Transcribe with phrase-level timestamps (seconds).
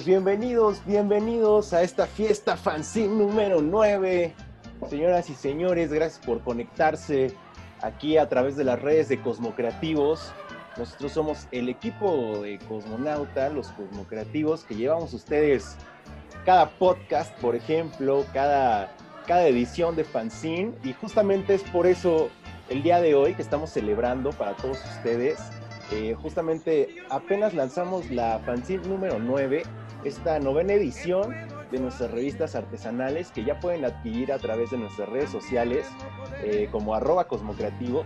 [0.00, 4.32] pues bienvenidos, bienvenidos a esta fiesta fanzine número 9.
[4.88, 7.34] Señoras y señores, gracias por conectarse
[7.82, 10.32] aquí a través de las redes de Cosmocreativos.
[10.78, 15.76] Nosotros somos el equipo de Cosmonauta, los Cosmocreativos, que llevamos ustedes
[16.46, 18.96] cada podcast, por ejemplo, cada,
[19.26, 20.72] cada edición de fanzine.
[20.82, 22.30] Y justamente es por eso
[22.70, 25.38] el día de hoy que estamos celebrando para todos ustedes
[25.92, 29.64] eh, justamente apenas lanzamos la fanzine número 9,
[30.04, 31.34] esta novena edición
[31.70, 35.86] de nuestras revistas artesanales que ya pueden adquirir a través de nuestras redes sociales
[36.42, 38.04] eh, como arroba cosmocreativos.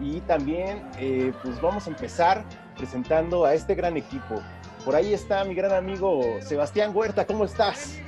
[0.00, 2.44] Y también eh, pues vamos a empezar
[2.76, 4.42] presentando a este gran equipo.
[4.84, 7.98] Por ahí está mi gran amigo Sebastián Huerta, ¿cómo estás?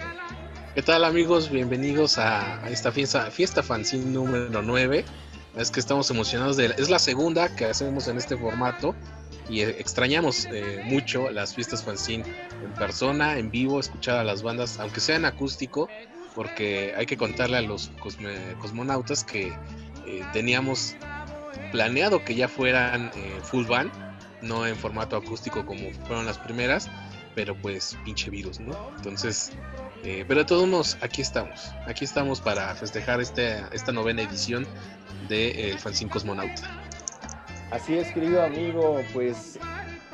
[0.75, 1.51] ¿Qué tal amigos?
[1.51, 5.05] Bienvenidos a, esta fiesta, fiesta fanzine número 9
[5.57, 8.95] es que estamos emocionados es la segunda que hacemos en este formato
[9.49, 12.25] y eh, extrañamos eh, mucho las fiestas fanzine
[12.65, 15.89] en persona, en vivo, escuchar a las bandas, aunque sea en acústico,
[16.35, 17.91] porque hay que contarle a los
[18.61, 19.53] cosmonautas que
[20.07, 20.95] eh, teníamos
[21.71, 23.11] planeado que ya fueran
[23.43, 23.93] full band,
[24.41, 26.89] no en formato acústico como fueron las primeras,
[27.35, 28.91] pero pues pinche virus, ¿no?
[28.97, 29.53] Entonces,
[30.03, 34.67] pero todos modos, aquí estamos, aquí estamos para festejar este, esta novena edición
[35.29, 36.82] de El Fanzine Cosmonauta.
[37.73, 39.59] Así es, querido amigo, pues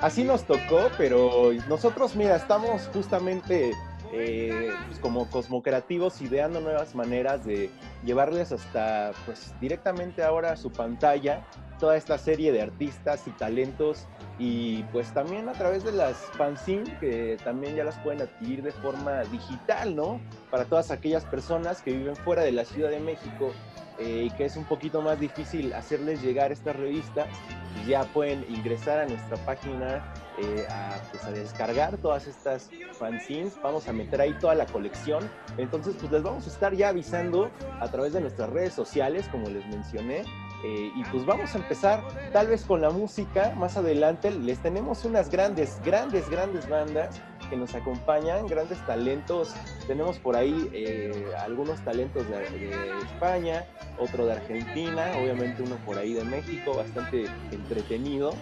[0.00, 3.72] así nos tocó, pero nosotros, mira, estamos justamente
[4.12, 7.68] eh, pues como cosmocreativos ideando nuevas maneras de
[8.04, 11.44] llevarles hasta, pues directamente ahora a su pantalla
[11.80, 14.06] toda esta serie de artistas y talentos
[14.38, 18.70] y pues también a través de las fanzine que también ya las pueden adquirir de
[18.70, 20.20] forma digital, ¿no?
[20.50, 23.52] Para todas aquellas personas que viven fuera de la Ciudad de México
[23.98, 27.26] eh, y que es un poquito más difícil hacerles llegar estas revistas,
[27.74, 33.58] pues ya pueden ingresar a nuestra página eh, a, pues a, descargar todas estas fanzines.
[33.60, 35.28] Vamos a meter ahí toda la colección.
[35.56, 37.50] Entonces, pues les vamos a estar ya avisando
[37.80, 40.20] a través de nuestras redes sociales, como les mencioné.
[40.64, 43.52] Eh, y pues vamos a empezar tal vez con la música.
[43.56, 49.54] Más adelante les tenemos unas grandes, grandes, grandes bandas que nos acompañan, grandes talentos.
[49.86, 53.64] Tenemos por ahí eh, algunos talentos de, España,
[53.98, 58.32] otro de Argentina, obviamente uno por ahí de México, bastante entretenido.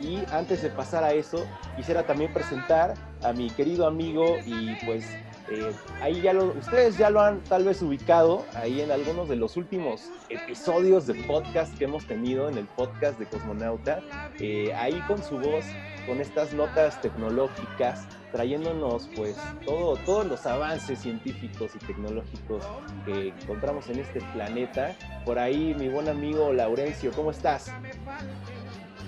[0.00, 5.06] Y antes de pasar a eso, quisiera también presentar a mi querido amigo y pues
[5.48, 9.36] eh, ahí ya lo, ustedes ya lo han tal vez ubicado ahí en algunos de
[9.36, 14.00] los últimos episodios de podcast que hemos tenido en el podcast de Cosmonauta,
[14.40, 15.64] eh, ahí con su voz,
[16.06, 22.62] con estas notas tecnológicas, trayéndonos pues todo, todos los avances científicos y tecnológicos
[23.04, 24.94] que encontramos en este planeta.
[25.24, 27.72] Por ahí mi buen amigo Laurencio, ¿cómo estás?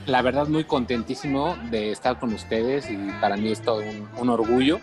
[0.06, 3.82] La verdad muy contentísimo de estar con ustedes y para mí es todo
[4.18, 4.80] un orgullo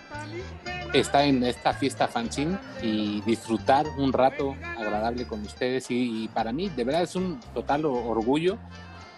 [0.99, 6.69] estar en esta fiesta fanzine y disfrutar un rato agradable con ustedes y, para mí
[6.69, 8.57] de verdad es un total orgullo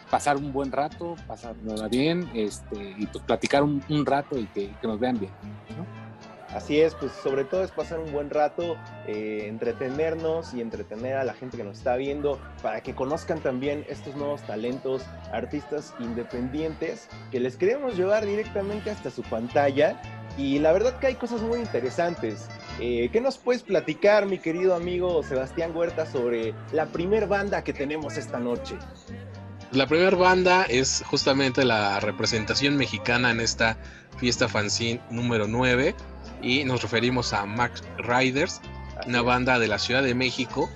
[0.09, 4.99] pasar un buen rato, pasarnos bien este, y pues platicar un, rato y que, nos
[4.99, 5.31] vean bien.
[6.53, 11.25] Así es, pues sobre todo es pasar un buen rato, eh, entretenernos y entretener a
[11.25, 15.03] la gente que nos está viendo para que conozcan también estos nuevos talentos,
[15.33, 20.01] artistas independientes que les queremos llevar directamente hasta su pantalla
[20.37, 22.47] y la verdad que hay cosas muy interesantes.
[22.79, 27.73] Eh, ¿Qué nos puedes platicar, mi querido amigo Sebastián Huerta, sobre la primer banda que
[27.73, 28.77] tenemos esta noche?
[29.71, 33.77] La primera banda es justamente la representación mexicana en esta
[34.17, 35.93] fiesta fanzine número 9
[36.41, 38.61] y nos referimos a Max Riders,
[39.05, 40.69] una banda de la Ciudad de México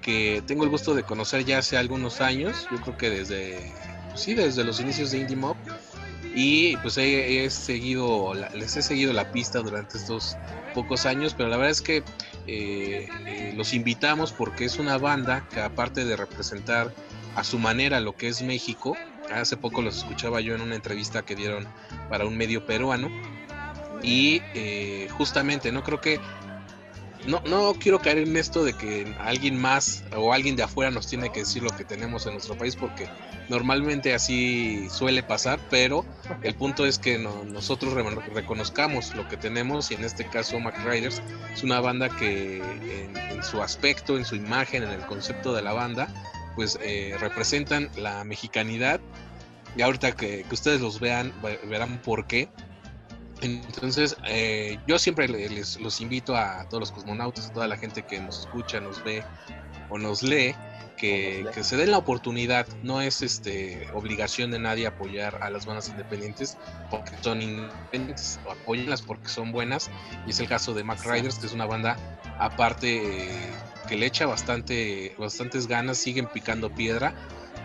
[0.00, 3.74] que tengo el gusto de conocer ya hace algunos años, yo creo que desde,
[4.14, 5.56] sí, desde los inicios de Indie Mob
[6.34, 10.38] y pues he, seguido, les he seguido la pista durante estos
[10.72, 11.98] pocos años, pero la verdad es que
[12.46, 16.94] eh, eh, los invitamos porque es una banda que aparte de representar
[17.38, 18.96] a su manera lo que es México,
[19.32, 21.68] hace poco los escuchaba yo en una entrevista que dieron
[22.08, 23.08] para un medio peruano.
[24.02, 26.20] Y eh, justamente no creo que
[27.26, 31.06] no, no quiero caer en esto de que alguien más o alguien de afuera nos
[31.06, 33.08] tiene que decir lo que tenemos en nuestro país, porque
[33.48, 36.04] normalmente así suele pasar, pero
[36.42, 37.94] el punto es que nosotros
[38.34, 43.42] reconozcamos lo que tenemos y en este caso Mac Riders es una banda que en,
[43.44, 46.08] su aspecto, en su imagen, en el concepto de la banda,
[46.58, 48.98] pues eh, representan la mexicanidad.
[49.76, 51.32] Y ahorita que, que ustedes los vean,
[51.68, 52.48] verán por qué.
[53.42, 58.02] Entonces, eh, yo siempre les, los invito a todos los cosmonautas, a toda la gente
[58.02, 59.22] que nos escucha, nos ve,
[59.88, 60.52] o nos lee
[60.96, 65.88] que, se den la oportunidad, no es este obligación de nadie apoyar a las bandas
[65.88, 66.58] independientes
[66.90, 69.92] porque son independientes, o apoyenlas porque son buenas,
[70.26, 71.96] y es el caso de Mac Riders, que es una banda
[72.40, 73.50] aparte eh,
[73.88, 77.14] que le echa bastante, bastantes ganas, siguen picando piedra.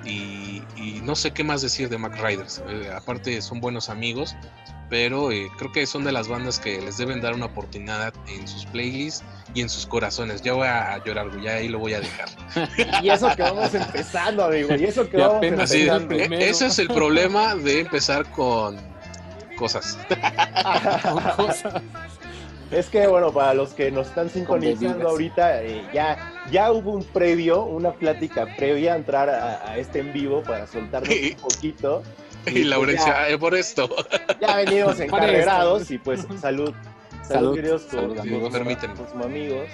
[0.05, 0.61] Y,
[1.03, 2.61] no sé qué más decir de Mac Riders.
[2.67, 4.35] Eh, aparte son buenos amigos
[4.93, 8.47] pero eh, creo que son de las bandas que les deben dar una oportunidad en
[8.47, 9.23] sus playlists
[9.55, 10.43] y en sus corazones.
[10.43, 12.29] Ya voy a llorar, ya ahí lo voy a dejar.
[13.01, 16.13] y eso que vamos empezando, amigo, y eso que vamos empezando.
[16.13, 18.77] Eh, ese es el problema de empezar con
[19.57, 19.97] cosas.
[22.73, 27.03] Es que, bueno, para los que nos están sintonizando ahorita, eh, ya, ya hubo un
[27.03, 32.03] previo, una plática previa a entrar a, este en vivo para soltarnos un poquito.
[32.45, 33.89] Y, pues Laurencia, eh, por esto.
[34.41, 36.73] Ya venimos encarregados y pues salud.
[37.25, 38.51] Salud, queridos salud, amigos.
[38.51, 38.95] Permítanme.
[39.23, 39.69] amigos.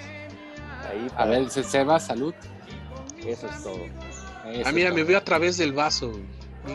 [1.16, 2.34] A ver, Seba, salud.
[3.26, 3.80] Eso es todo.
[4.64, 6.12] ah, mira, me veo a través del vaso.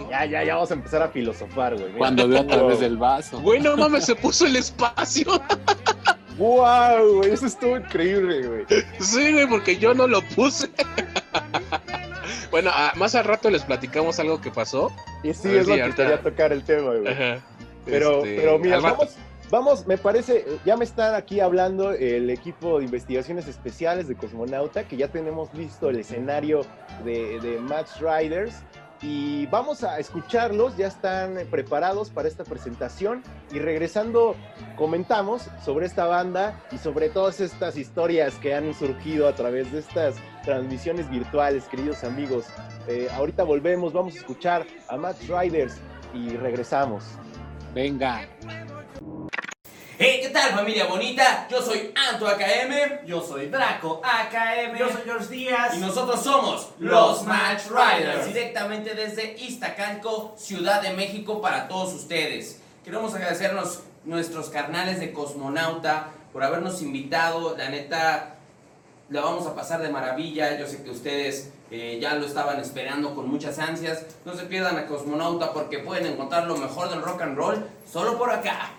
[0.10, 1.94] Ya, ya, ya vamos a empezar a filosofar, güey.
[1.94, 3.39] Cuando veo a través del vaso.
[3.39, 5.42] Güey, no mames, se puso el espacio.
[6.37, 7.31] ¡Wow, güey!
[7.31, 8.65] Eso estuvo increíble, güey.
[8.99, 10.69] Sí, güey, porque yo no lo puse.
[12.51, 14.89] Bueno, más al rato les platicamos algo que pasó.
[15.23, 17.03] Y sí, es lo que quería tocar el tema, güey.
[17.85, 19.15] Pero, este, pero mira, vamos,
[19.49, 24.88] vamos, me parece, ya me están aquí hablando el equipo de investigaciones especiales de Cosmonauta,
[24.88, 26.61] que ya tenemos listo el escenario
[27.03, 28.55] de, de Match Riders
[29.01, 34.36] y vamos a escucharlos, ya están preparados para esta presentación y regresando
[34.77, 39.80] comentamos sobre esta banda y sobre todas estas historias que han surgido a través de
[39.80, 42.45] estas transmisiones virtuales, queridos amigos.
[42.88, 45.77] Eh, ahorita volvemos, vamos a escuchar a Match Riders
[46.13, 47.03] y regresamos.
[47.74, 48.21] Venga.
[49.97, 51.47] Hey, ¿qué tal familia bonita?
[51.50, 53.06] Yo soy Anto AKM.
[53.06, 54.77] Yo soy Draco AKM.
[54.77, 55.74] Yo soy George Díaz.
[55.74, 58.25] Y nosotros somos los Match Riders.
[58.25, 62.59] Directamente desde Iztacalco, Ciudad de México para todos ustedes.
[62.83, 67.56] Queremos agradecernos nuestros carnales de Cosmonauta por habernos invitado.
[67.56, 68.36] La neta,
[69.07, 70.59] la vamos a pasar de maravilla.
[70.59, 74.06] Yo sé que ustedes eh, ya lo estaban esperando con muchas ansias.
[74.25, 78.18] No se pierdan a Cosmonauta porque pueden encontrar lo mejor del rock and roll solo
[78.18, 78.74] por acá.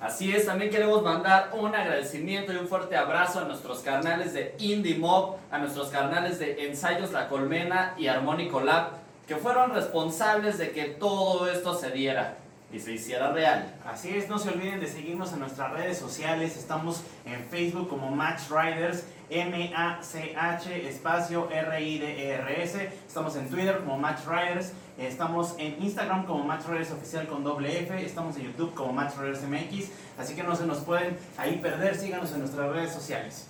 [0.00, 4.54] Así es, también queremos mandar un agradecimiento y un fuerte abrazo a nuestros carnales de
[4.58, 8.90] Indie Mob, a nuestros carnales de Ensayos La Colmena y Armónico Lab,
[9.26, 12.36] que fueron responsables de que todo esto se diera
[12.72, 13.72] y se hiciera real.
[13.86, 16.56] Así es, no se olviden de seguirnos en nuestras redes sociales.
[16.56, 22.90] Estamos en Facebook como Match Riders, M-A-C-H, espacio R-I-D-E-R-S.
[23.06, 24.72] Estamos en Twitter como Match Riders.
[24.98, 28.04] Estamos en Instagram como Match Riders Oficial con doble F.
[28.04, 29.90] Estamos en YouTube como Match Riders MX.
[30.18, 31.96] Así que no se nos pueden ahí perder.
[31.96, 33.48] Síganos en nuestras redes sociales.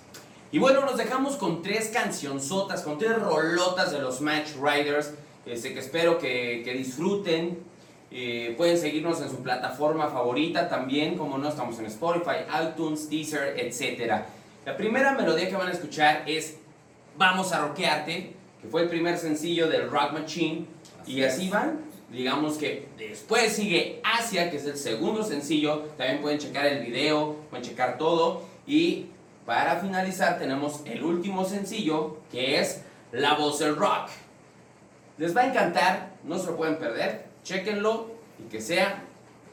[0.51, 5.13] Y bueno, nos dejamos con tres cancionzotas, con tres rolotas de los Match Riders.
[5.45, 7.63] Este, que espero que, que disfruten
[8.17, 13.59] eh, pueden seguirnos en su plataforma favorita también, como no, estamos en Spotify, iTunes, Deezer,
[13.59, 14.23] etc.
[14.65, 16.57] La primera melodía que van a escuchar es
[17.17, 20.65] Vamos a Rockearte, que fue el primer sencillo del Rock Machine.
[21.05, 21.81] y así van.
[22.11, 25.83] Digamos que después sigue Asia, que es el segundo sencillo.
[25.97, 28.41] También pueden checar el video, pueden checar todo.
[28.65, 29.05] Y
[29.45, 34.09] para finalizar tenemos el último sencillo, que es La Voz del Rock.
[35.19, 38.07] Les va a encantar, no se lo pueden perder chequenlo
[38.39, 39.03] y que sea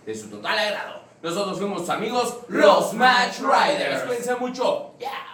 [0.07, 1.02] de su total agrado.
[1.23, 4.02] Nosotros fuimos amigos, los Match Riders.
[4.02, 4.95] Cuídense mucho.
[4.99, 5.32] Yeah.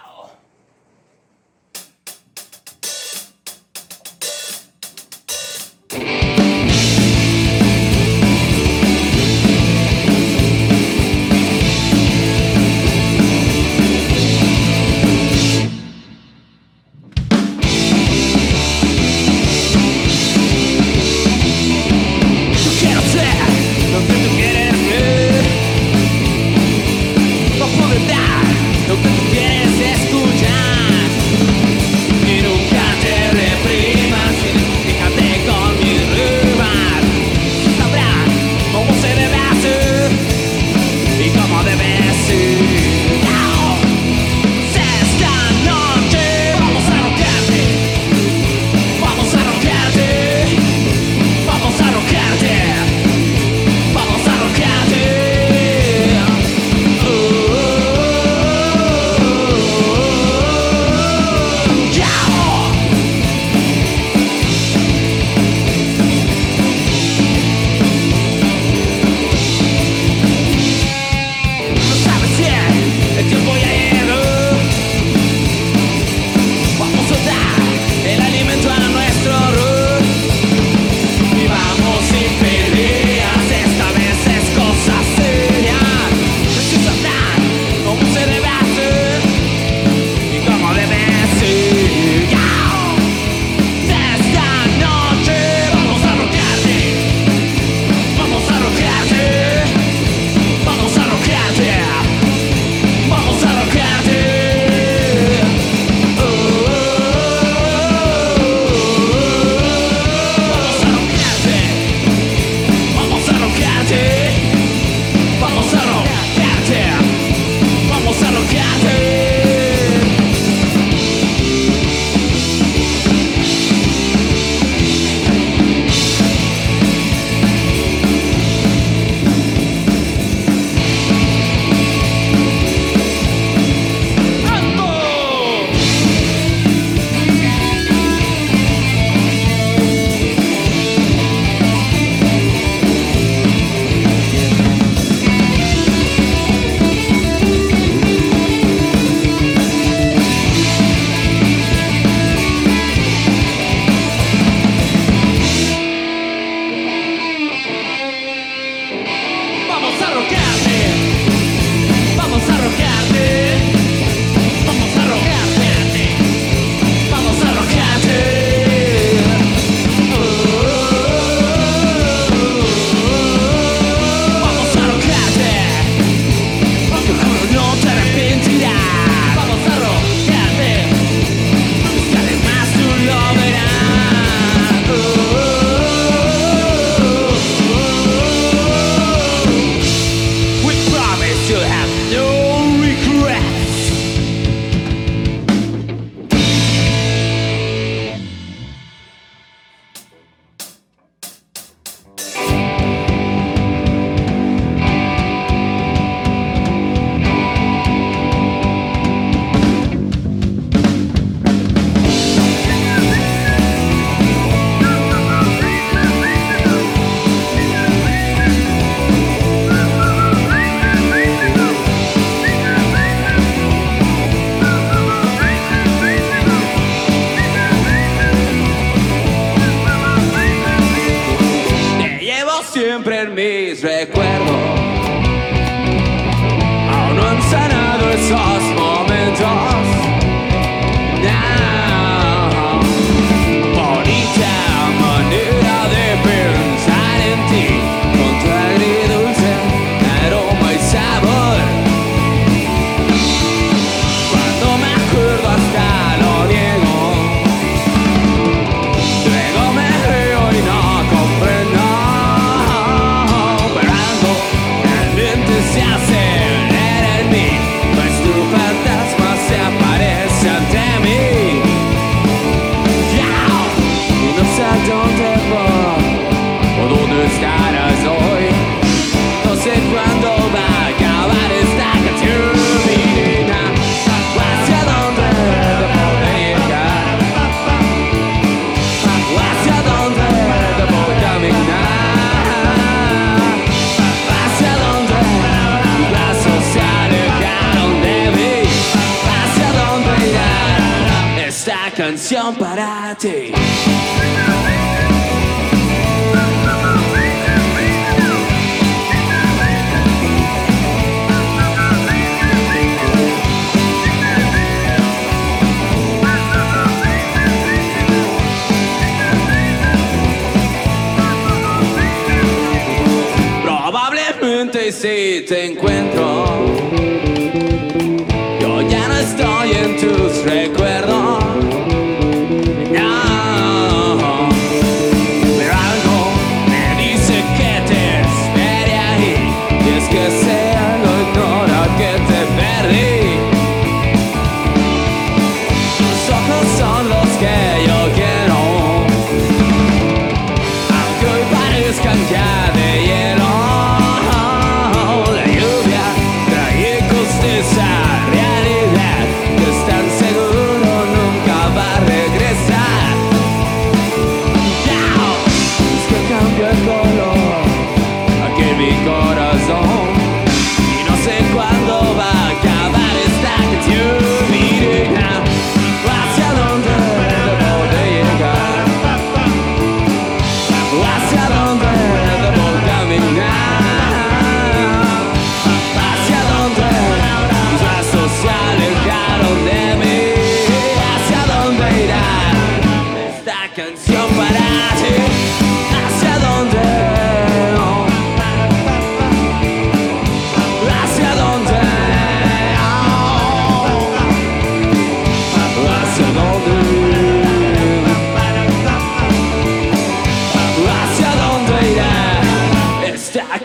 [324.99, 326.28] Si te encuentro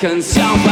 [0.05, 0.64] canción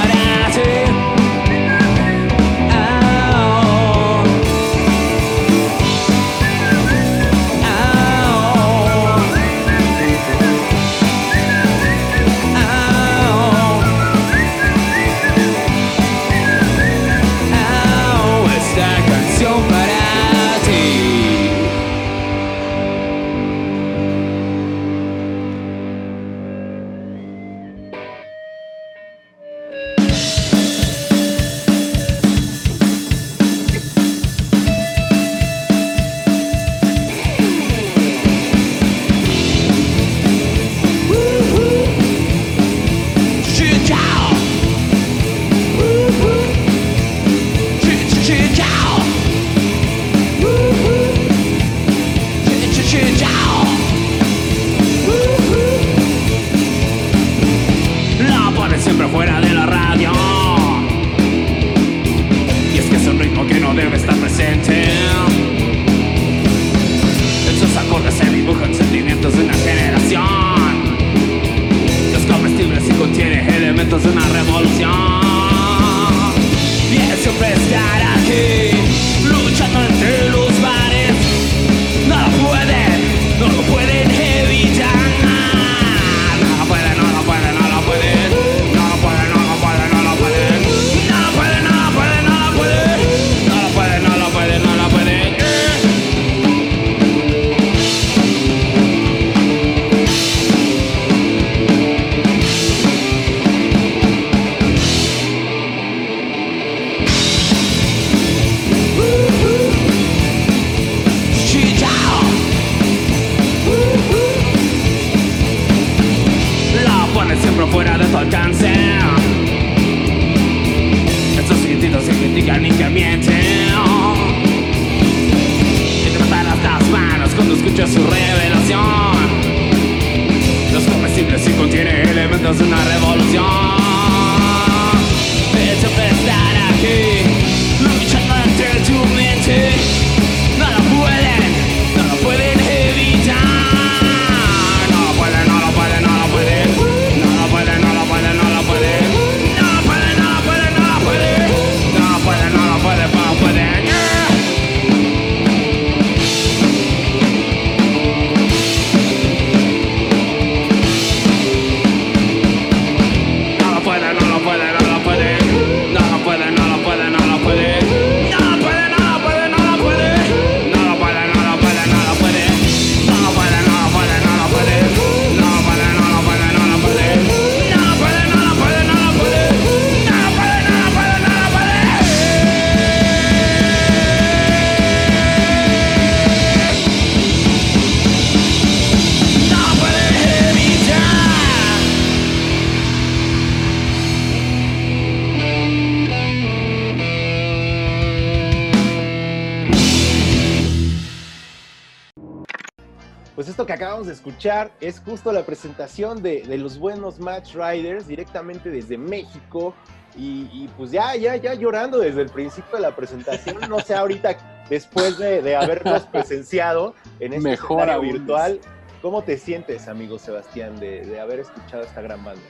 [204.82, 209.74] es justo la presentación de, de los buenos Match Riders directamente desde México.
[210.16, 213.58] Y, y pues ya, ya, ya llorando desde el principio de la presentación.
[213.68, 218.60] No sé ahorita, después de, de haberlos presenciado en este Mejor virtual,
[219.00, 222.42] ¿cómo te sientes, amigo Sebastián, de, de haber escuchado esta gran banda?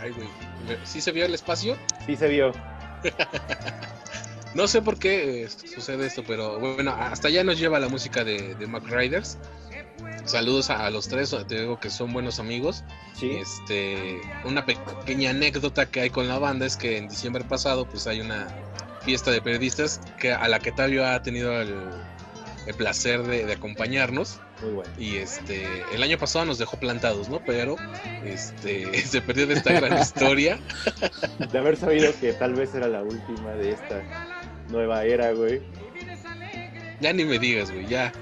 [0.00, 0.28] Ay, güey.
[0.84, 1.76] ¿Sí se vio el espacio?
[2.06, 2.52] Sí se vio.
[4.56, 8.24] No sé por qué eh, sucede esto, pero bueno, hasta allá nos lleva la música
[8.24, 9.36] de, de Mac Riders.
[10.26, 12.84] Saludos a, a los tres, te digo que son buenos amigos.
[13.14, 13.30] Sí.
[13.40, 18.06] Este, una pequeña anécdota que hay con la banda es que en diciembre pasado pues
[18.08, 18.48] hay una
[19.02, 21.74] fiesta de periodistas que a la que Tavio ha tenido el,
[22.66, 24.90] el placer de, de acompañarnos Muy bueno.
[24.98, 27.40] y este el año pasado nos dejó plantados, ¿no?
[27.46, 27.76] Pero
[28.24, 30.58] este se perdió de esta gran historia.
[31.52, 34.02] De haber sabido que tal vez era la última de esta
[34.70, 35.62] nueva era, güey.
[37.00, 38.12] Ya ni me digas, güey, ya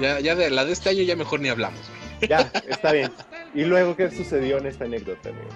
[0.00, 1.80] ya ya de la de este año ya mejor ni hablamos.
[2.28, 3.12] Ya, está bien.
[3.54, 5.48] ¿Y luego qué sucedió en esta anécdota, amigo?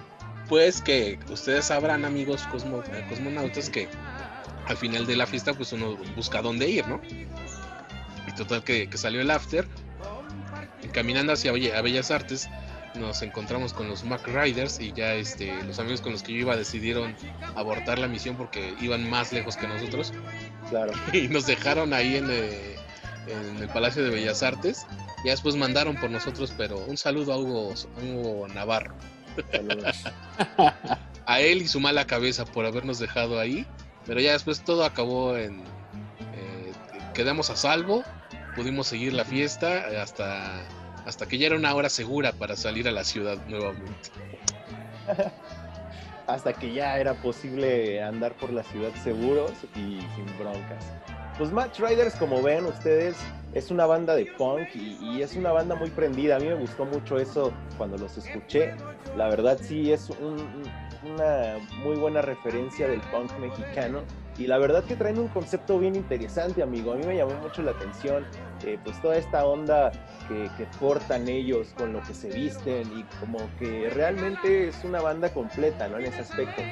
[0.48, 3.88] Pues que ustedes sabrán, amigos cosmo- eh, cosmonautas, que
[4.66, 7.00] al final de la fiesta, pues uno busca dónde ir, ¿no?
[8.26, 9.66] Y total que, que salió el after.
[10.82, 12.48] Y caminando hacia a Bellas Artes,
[12.94, 16.38] nos encontramos con los Mac Riders y ya este, los amigos con los que yo
[16.40, 17.14] iba decidieron
[17.56, 20.12] abortar la misión porque iban más lejos que nosotros
[20.70, 20.92] Claro.
[21.12, 22.73] y nos dejaron ahí en, eh,
[23.26, 24.86] en el Palacio de Bellas Artes.
[25.24, 28.94] Ya después mandaron por nosotros, pero un saludo a Hugo, a Hugo Navarro
[29.50, 30.04] saludos.
[31.26, 33.66] a él y su mala cabeza por habernos dejado ahí.
[34.06, 35.60] Pero ya después todo acabó en.
[35.60, 36.72] eh,
[37.14, 38.04] quedamos a salvo,
[38.54, 40.62] pudimos seguir la fiesta eh, hasta,
[41.06, 44.10] hasta que ya era una hora segura para salir a la ciudad nuevamente.
[46.26, 50.84] Hasta que ya era posible andar por la ciudad seguros y sin broncas.
[51.38, 53.16] Pues Match Riders, como ven ustedes,
[53.54, 56.36] es una banda de punk y, es una banda muy prendida.
[56.36, 58.72] A mí me gustó mucho eso cuando los escuché.
[59.16, 60.62] La verdad sí es un-
[61.04, 64.02] una muy buena referencia del punk mexicano.
[64.38, 66.92] Y la verdad que traen un concepto bien interesante, amigo.
[66.92, 68.26] A mí me llamó mucho la atención,
[68.64, 69.92] eh, pues toda esta onda
[70.28, 75.00] que, que portan ellos con lo que se visten y como que realmente es una
[75.00, 75.98] banda completa, ¿no?
[75.98, 76.62] En ese aspecto.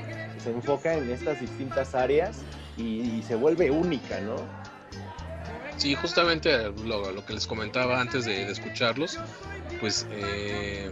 [0.43, 2.43] Se enfoca en estas distintas áreas
[2.77, 4.37] y, y se vuelve única, ¿no?
[5.77, 9.19] Sí, justamente lo, lo que les comentaba antes de, de escucharlos,
[9.81, 10.91] pues eh,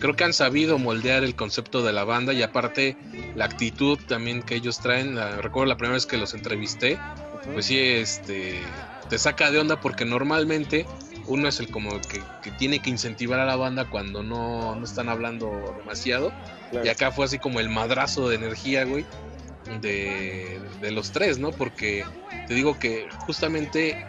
[0.00, 2.96] creo que han sabido moldear el concepto de la banda y aparte
[3.36, 5.14] la actitud también que ellos traen.
[5.14, 6.98] La- recuerdo la primera vez que los entrevisté,
[7.52, 8.62] pues sí, este,
[9.08, 10.86] te saca de onda porque normalmente
[11.28, 14.84] uno es el como que, que tiene que incentivar a la banda cuando no, no
[14.84, 16.32] están hablando demasiado.
[16.70, 16.84] Claro.
[16.84, 19.04] Y acá fue así como el madrazo de energía, güey,
[19.80, 21.50] de, de los tres, ¿no?
[21.52, 22.04] Porque
[22.46, 24.04] te digo que justamente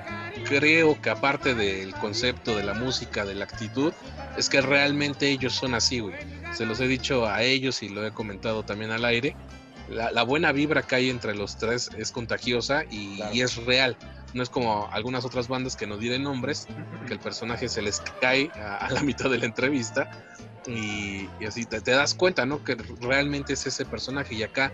[0.46, 3.94] creo que aparte del concepto de la música, de la actitud,
[4.38, 6.16] es que realmente ellos son así, güey.
[6.54, 9.36] Se los he dicho a ellos y lo he comentado también al aire.
[9.90, 13.34] La, la buena vibra que hay entre los tres es contagiosa y, Claro.
[13.34, 13.98] y es real.
[14.34, 16.68] No es como algunas otras bandas que no diré nombres,
[17.08, 20.10] que el personaje se les cae a, a la mitad de la entrevista
[20.68, 22.64] y, y así te, te das cuenta, ¿no?
[22.64, 24.72] Que realmente es ese personaje y acá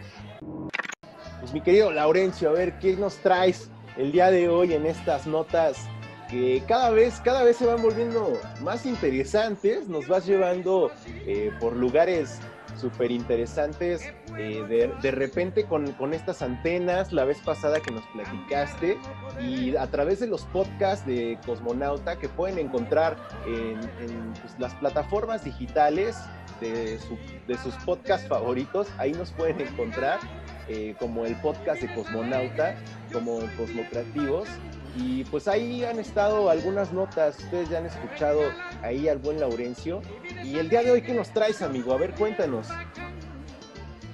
[1.44, 5.28] Pues mi querido Laurencio, a ver, ¿qué nos traes el día de hoy en estas
[5.28, 5.90] notas
[6.30, 9.90] que cada vez, cada vez se van volviendo más interesantes?
[9.90, 10.90] Nos vas llevando
[11.28, 12.40] eh, por lugares
[12.78, 14.04] súper interesantes,
[14.38, 18.98] eh, de, de repente con, con estas antenas, la vez pasada que nos platicaste,
[19.42, 24.74] y a través de los podcasts de Cosmonauta que pueden encontrar en, en, pues, las
[24.76, 26.16] plataformas digitales
[26.62, 28.88] de, su- de sus podcasts favoritos.
[28.98, 30.20] Ahí nos pueden encontrar
[30.68, 32.76] eh, como el podcast de Cosmonauta,
[33.12, 34.48] como Cosmocreativos.
[34.96, 38.42] Y pues ahí han estado algunas notas, ustedes ya han escuchado
[38.84, 40.02] ahí al buen Laurencio.
[40.44, 41.94] Y el día de hoy, ¿qué nos traes, amigo?
[41.94, 42.68] A ver, cuéntanos.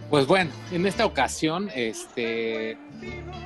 [0.10, 2.78] Pues bueno, en esta ocasión, este,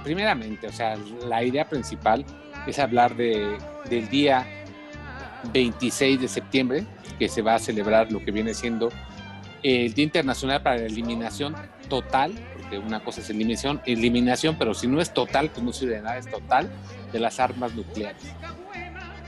[0.03, 0.95] primeramente, o sea,
[1.27, 2.23] la idea principal
[2.67, 3.57] es hablar de,
[3.89, 4.45] del día
[5.51, 6.85] 26 de septiembre,
[7.19, 8.89] que se va a celebrar lo que viene siendo
[9.61, 11.55] el Día Internacional para la Eliminación
[11.89, 12.33] Total,
[12.79, 16.17] una cosa es eliminación, eliminación, pero si no es total, pues no sirve de nada,
[16.17, 16.69] es total
[17.11, 18.23] de las armas nucleares.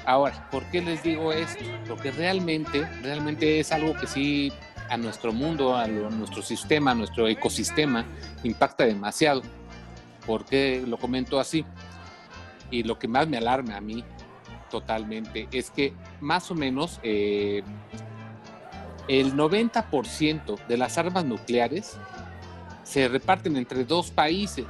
[0.05, 1.63] Ahora, ¿por qué les digo esto?
[1.88, 4.53] Porque realmente, realmente es algo que sí
[4.89, 8.05] a nuestro mundo, a nuestro sistema, a nuestro ecosistema,
[8.43, 9.41] impacta demasiado.
[10.25, 11.65] ¿Por qué lo comento así?
[12.69, 14.03] Y lo que más me alarma a mí
[14.69, 17.63] totalmente es que más o menos eh,
[19.08, 21.97] el 90% de las armas nucleares
[22.85, 24.65] se reparten entre dos países,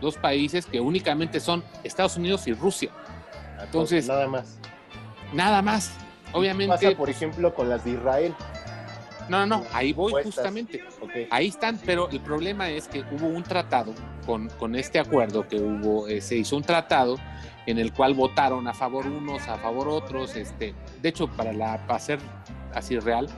[0.00, 2.90] dos países que únicamente son Estados Unidos y Rusia,
[3.60, 4.58] Entonces- nada más.
[5.32, 5.90] nada más.
[6.32, 8.34] Obviamente, Pasa, por ejemplo, con las de Israel.
[9.28, 10.34] no, no, no, ahí voy Puestas.
[10.34, 10.84] justamente.
[11.30, 13.94] Ahí están, pero el problema es que hubo un tratado
[14.26, 17.16] con, con este acuerdo que hubo, eh, se hizo un tratado
[17.66, 20.36] en el cual votaron a favor unos, a favor otros.
[20.36, 22.18] Este, de hecho, para, la, para ser
[22.74, 23.28] así real,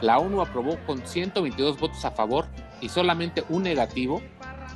[0.00, 2.46] la ONU aprobó con 122 votos a favor
[2.80, 4.22] y solamente un negativo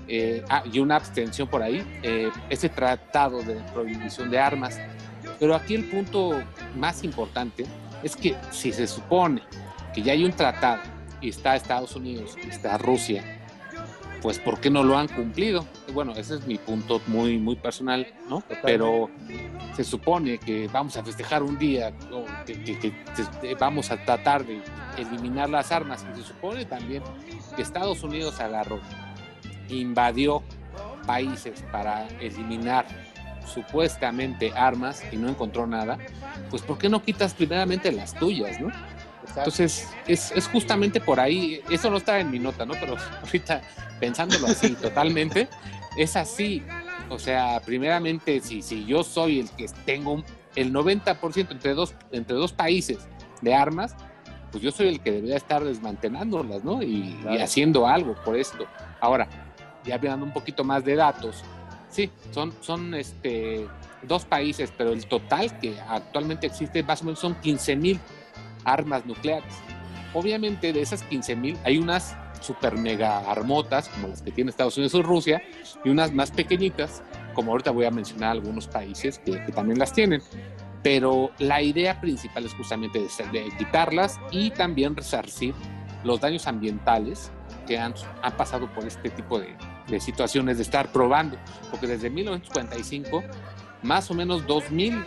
[0.09, 4.79] eh, ah, y una abstención por ahí, eh, ese tratado de prohibición de armas.
[5.39, 6.43] Pero aquí el punto
[6.77, 7.65] más importante
[8.03, 9.43] es que si se supone
[9.95, 10.83] que ya hay un tratado
[11.21, 13.40] y está Estados Unidos y está Rusia,
[14.23, 15.67] pues ¿por qué no lo han cumplido?
[15.95, 18.37] Bueno, ese es mi punto muy, muy personal, ¿no?
[18.43, 18.61] Totalmente.
[18.65, 19.11] Pero
[19.75, 21.93] se supone que vamos a festejar un día,
[22.47, 24.61] que, que- que se- vamos a tratar de
[24.99, 27.03] eliminar las armas, y se supone también
[27.57, 28.81] que Estados Unidos agarró,
[29.69, 30.43] invadió
[31.07, 32.87] países para eliminar
[33.47, 35.99] supuestamente armas y no encontró nada,
[36.51, 38.71] pues ¿por qué no quitas primeramente las tuyas, no?
[39.37, 42.75] Entonces, es, es justamente por ahí, eso no estaba en mi nota, ¿no?
[42.75, 43.63] Pero ahorita
[43.99, 45.49] pensándolo así totalmente,
[45.97, 46.63] es así.
[47.09, 50.23] O sea, primeramente, si, si yo soy el que tengo
[50.55, 52.99] el 90% entre dos, entre dos países
[53.41, 53.95] de armas,
[54.51, 56.83] pues yo soy el que debería estar desmantelándolas, ¿no?
[56.83, 58.67] Y, haciendo algo por esto.
[59.01, 59.29] Ahora,
[59.85, 61.43] ya viendo un poquito más de datos,
[61.89, 63.67] sí, son, son este,
[64.03, 68.01] dos países, pero el total que actualmente existe más o menos son 15 mil
[68.65, 69.53] armas nucleares.
[70.15, 74.77] Obviamente de esas 15 mil hay unas super mega armotas como las que tiene Estados
[74.77, 75.43] Unidos y Rusia
[75.85, 77.03] y unas más pequeñitas
[77.35, 80.23] como ahorita voy a mencionar algunos países que, también las tienen.
[80.83, 85.55] Pero la idea principal es justamente de, de quitarlas y también resarcir
[86.05, 87.31] los daños ambientales
[87.67, 89.55] que han, han pasado por este tipo de,
[89.89, 91.37] de situaciones de estar probando.
[91.71, 93.23] Porque desde 1945,
[93.83, 95.05] más o menos 2000,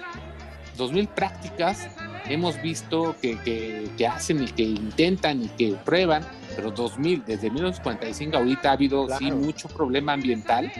[0.78, 1.90] 2000 prácticas
[2.30, 7.50] hemos visto que, que- que hacen y que intentan y que prueban, pero 2000, desde
[7.50, 9.38] 1945 ahorita ha habido sí Claro.
[9.38, 10.72] mucho problema ambiental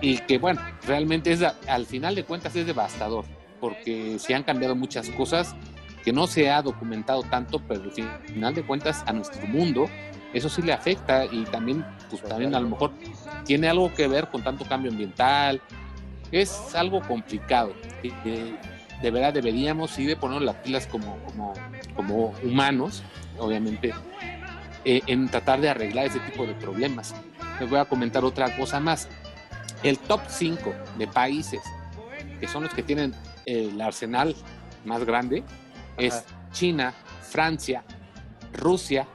[0.00, 3.24] y que bueno, realmente es, al final de cuentas es devastador,
[3.60, 5.54] porque se han cambiado muchas cosas
[6.04, 7.90] que no se ha documentado tanto, pero al
[8.26, 9.90] final de cuentas a nuestro mundo
[10.32, 12.92] eso sí le afecta y también, pues también a lo mejor
[13.44, 15.60] tiene algo que ver con tanto cambio ambiental.
[16.30, 17.74] Es algo complicado.
[18.02, 18.54] que
[19.02, 21.54] de verdad deberíamos sí de poner las pilas como, como,
[21.94, 23.02] como humanos,
[23.38, 23.92] obviamente,
[24.84, 27.14] eh, en tratar de arreglar ese tipo de problemas.
[27.60, 29.08] Les voy a comentar otra cosa más.
[29.82, 31.60] El top 5 de países
[32.40, 33.14] que son los que tienen
[33.46, 34.34] el arsenal
[34.84, 35.42] más grande
[35.96, 36.50] es Ajá.
[36.52, 37.84] China, Francia,
[38.52, 39.06] Rusia,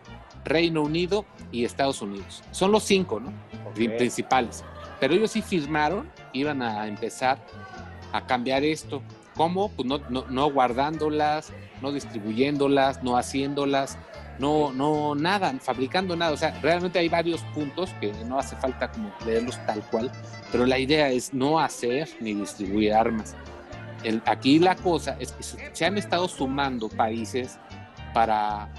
[0.46, 2.44] Reino Unido y Estados Unidos.
[2.52, 3.32] Son los cinco, ¿no?
[3.74, 3.98] Pri- Ok.
[3.98, 4.64] principales.
[5.00, 7.38] Pero ellos sí firmaron, iban a empezar
[8.12, 9.02] a cambiar esto.
[9.36, 9.70] ¿Cómo?
[9.70, 13.98] Pues no, no, guardándolas, no distribuyéndolas, no haciéndolas,
[14.40, 16.32] no, no, nada, fabricando nada.
[16.32, 20.12] O sea, realmente hay varios puntos que no hace falta como leerlos tal cual,
[20.52, 23.36] pero la idea es no hacer ni distribuir armas.
[24.04, 27.58] El- aquí la cosa es que se, se han estado sumando países
[28.14, 28.70] para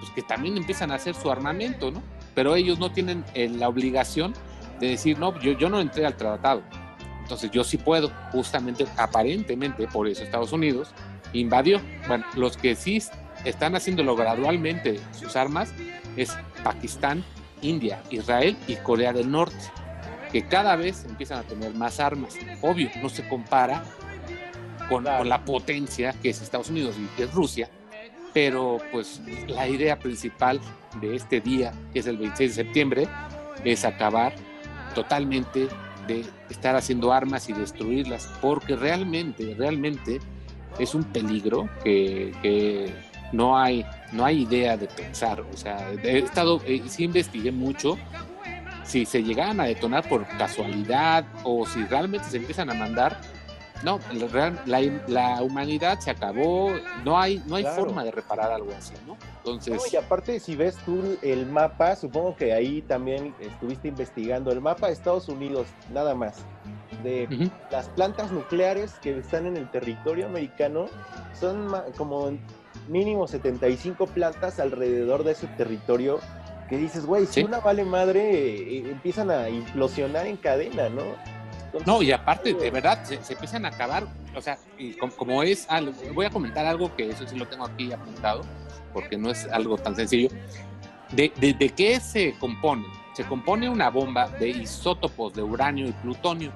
[0.00, 2.02] pues, que también empiezan a hacer su armamento, ¿no?
[2.34, 4.34] Pero ellos no tienen eh, la obligación
[4.80, 6.62] de decir, no, yo, yo no entré al tratado.
[7.26, 10.92] Entonces yo sí puedo, justamente, aparentemente, por eso Estados Unidos
[11.32, 11.80] invadió.
[12.06, 13.02] Bueno, los que sí
[13.44, 15.74] están haciéndolo gradualmente sus armas
[16.16, 17.24] es Pakistán,
[17.62, 19.56] India, Israel y Corea del Norte,
[20.30, 22.36] que cada vez empiezan a tener más armas.
[22.62, 23.82] Obvio, no se compara
[24.88, 25.18] con, Claro.
[25.18, 27.68] con la potencia que es Estados Unidos y que es Rusia,
[28.32, 30.60] pero pues la idea principal
[31.00, 33.08] de este día, que es el 26 de septiembre,
[33.64, 34.32] es acabar
[34.94, 35.66] totalmente
[36.06, 40.20] de estar haciendo armas y destruirlas, porque realmente, realmente
[40.78, 42.92] es un peligro que, que
[43.32, 45.40] no hay, no hay idea de pensar.
[45.40, 47.98] O sea, he estado, eh, sí investigué mucho
[48.84, 53.20] si se llegan a detonar por casualidad o si realmente se empiezan a mandar.
[53.82, 54.00] No,
[54.32, 56.72] la, la, la humanidad se acabó,
[57.04, 57.84] no hay, no hay Claro.
[57.84, 59.16] forma de reparar algo así, ¿no?
[59.38, 64.50] Entonces, No, y aparte, si ves tú el mapa, supongo que ahí también estuviste investigando
[64.50, 66.44] el mapa de Estados Unidos, nada más.
[67.02, 70.86] De las plantas nucleares que están en el territorio americano,
[71.38, 72.32] son como
[72.88, 76.18] mínimo 75 plantas alrededor de ese territorio
[76.68, 77.44] que dices, güey, si Sí.
[77.44, 78.30] una vale madre,
[78.78, 81.02] eh, empiezan a implosionar en cadena, ¿no?
[81.66, 85.42] Entonces, No, y aparte, de verdad, se, se empiezan a acabar, o sea, y como,
[85.42, 85.66] es
[86.14, 88.42] voy a comentar algo que eso sí lo tengo aquí apuntado,
[88.92, 90.28] porque no es algo tan sencillo.
[91.12, 92.86] ¿De, de, de qué se compone?
[93.14, 96.52] Se compone una bomba de isótopos de uranio y plutonio,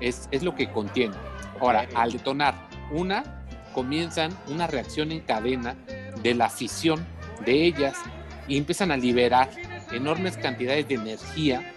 [0.00, 1.14] es, es lo que contiene.
[1.60, 2.54] Ahora, al detonar
[2.90, 5.76] una, comienzan una reacción en cadena
[6.22, 7.06] de la fisión
[7.44, 7.96] de ellas
[8.48, 9.50] y empiezan a liberar
[9.92, 11.71] enormes cantidades de energía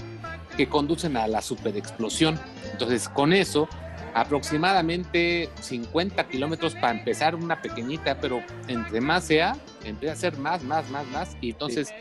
[0.56, 2.40] que conducen a la superexplosión.
[2.72, 3.68] Entonces, con eso,
[4.14, 10.64] aproximadamente 50 kilómetros para empezar una pequeñita, pero entre más sea, empieza a ser más,
[10.64, 11.38] más, más, más.
[11.42, 11.94] Y entonces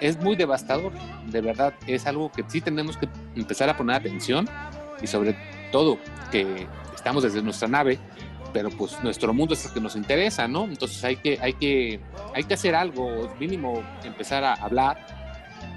[0.00, 0.92] es muy devastador.
[1.26, 4.48] De verdad, es algo que sí tenemos que empezar a poner atención
[5.00, 5.36] y sobre
[5.70, 5.98] todo
[6.30, 7.98] que estamos desde nuestra nave,
[8.52, 10.64] pero pues nuestro mundo es el que nos interesa, ¿no?
[10.64, 12.00] Entonces hay que, hay que,
[12.34, 15.21] hay que hacer algo, mínimo empezar a hablar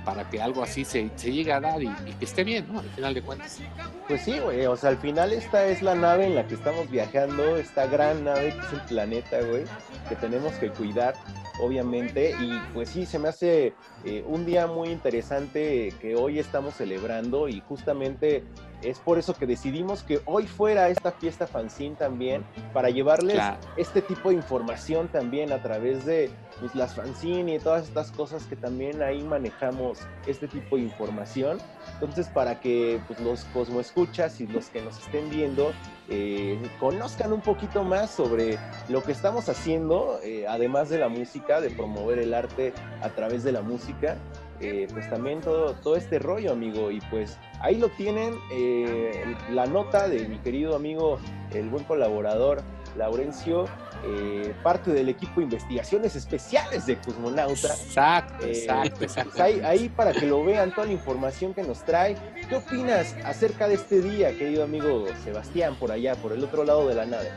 [0.05, 2.79] para que algo así se, se llegue a dar y, y que esté bien, ¿no?
[2.79, 3.59] Al final de cuentas.
[4.07, 6.89] Pues sí, güey, o sea, al final esta es la nave en la que estamos
[6.89, 9.63] viajando, esta gran nave que es el planeta, güey,
[10.07, 11.15] que tenemos que cuidar,
[11.59, 16.75] obviamente, y pues sí, se me hace eh, un día muy interesante que hoy estamos
[16.75, 18.43] celebrando y justamente
[18.83, 23.57] es por eso que decidimos que hoy fuera esta fiesta fanzine también, para llevarles Claro.
[23.77, 28.45] este tipo de información también a través de pues, las fanzine y todas estas cosas
[28.45, 31.57] que también ahí manejamos este tipo de información.
[31.93, 35.71] Entonces, para que pues, los Cosmo Escuchas y los que nos estén viendo
[36.09, 38.57] eh, conozcan un poquito más sobre
[38.89, 43.43] lo que estamos haciendo, eh, además de la música, de promover el arte a través
[43.43, 44.17] de la música,
[44.61, 46.91] eh, pues también todo, todo este rollo, amigo.
[46.91, 51.19] Y pues ahí lo tienen, eh, la nota de mi querido amigo,
[51.53, 52.61] el buen colaborador
[52.95, 53.65] Laurencio,
[54.07, 57.73] eh, parte del equipo de investigaciones especiales de Cosmonauta.
[57.73, 59.43] Exacto, Eh, exacto, pues exacto.
[59.43, 62.15] ahí, ahí para que lo vean toda la información que nos trae.
[62.47, 66.87] ¿Qué opinas acerca de este día, querido amigo Sebastián, por allá, por el otro lado
[66.87, 67.29] de la nave?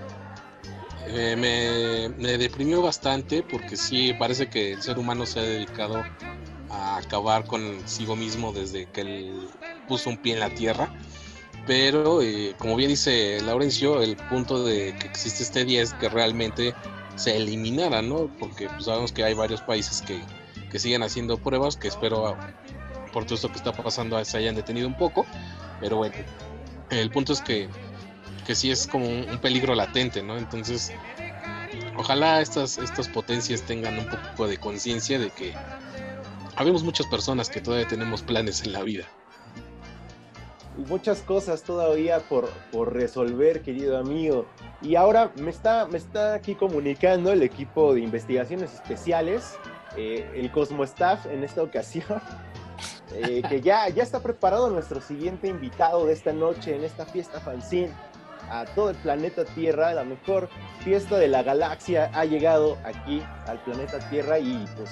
[1.06, 6.04] Eh, me, me deprimió bastante porque sí, parece que el ser humano se ha dedicado
[6.70, 9.48] a acabar consigo mismo desde que él
[9.88, 10.92] puso un pie en la tierra.
[11.68, 16.08] Pero, eh, como bien dice Laurencio, el punto de que existe este día es que
[16.08, 16.74] realmente
[17.14, 18.30] se eliminara, ¿no?
[18.38, 20.18] Porque pues, sabemos que hay varios países que,
[20.70, 22.38] que siguen haciendo pruebas, que espero
[23.12, 25.26] por todo esto que está pasando se hayan detenido un poco.
[25.78, 26.14] Pero bueno,
[26.88, 27.68] el punto es que,
[28.46, 30.38] que sí es como un, peligro latente, ¿no?
[30.38, 30.90] Entonces,
[31.98, 35.52] ojalá estas, estas potencias tengan un poco de conciencia de que
[36.56, 39.06] habemos muchas personas que todavía tenemos planes en la vida.
[40.86, 44.46] Muchas cosas todavía por, por resolver, querido amigo.
[44.80, 49.58] Y ahora me está, me está aquí comunicando el equipo de investigaciones especiales,
[49.96, 52.22] eh, el Cosmo Staff en esta ocasión,
[53.12, 57.40] eh, que ya, ya está preparado nuestro siguiente invitado de esta noche en esta fiesta
[57.40, 57.90] fanzine
[58.48, 59.92] a todo el planeta Tierra.
[59.94, 60.48] La mejor
[60.84, 64.90] fiesta de la galaxia ha llegado aquí al planeta Tierra y pues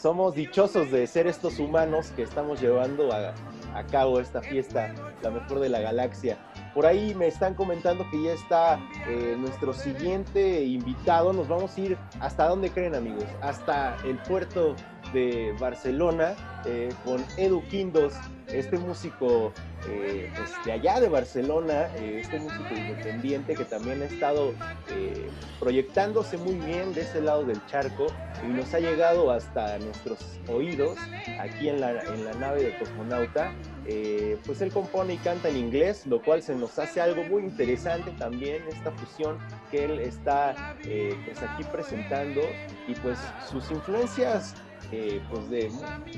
[0.00, 3.34] somos dichosos de ser estos humanos que estamos llevando a,
[3.74, 6.38] a cabo esta fiesta, la mejor de la galaxia.
[6.74, 8.78] Por ahí me están comentando que ya está
[9.08, 11.32] eh, nuestro siguiente invitado.
[11.32, 14.76] Nos vamos a ir hasta dónde creen amigos, hasta el puerto
[15.12, 18.14] de Barcelona eh, con Edu Quindos,
[18.46, 19.52] este músico
[19.88, 24.52] eh, pues, de allá de Barcelona, eh, este músico independiente que también ha estado
[24.90, 28.06] eh, proyectándose muy bien de ese lado del charco
[28.46, 30.98] y nos ha llegado hasta nuestros oídos
[31.38, 33.52] aquí en la, en la nave de Cosmonauta.
[33.86, 37.42] Eh, pues él compone y canta en inglés, lo cual se nos hace algo muy
[37.42, 39.38] interesante también, esta fusión
[39.70, 40.76] que él está
[41.24, 42.42] pues aquí presentando
[42.86, 43.18] y pues
[43.50, 44.54] sus influencias
[44.92, 45.70] eh, pues de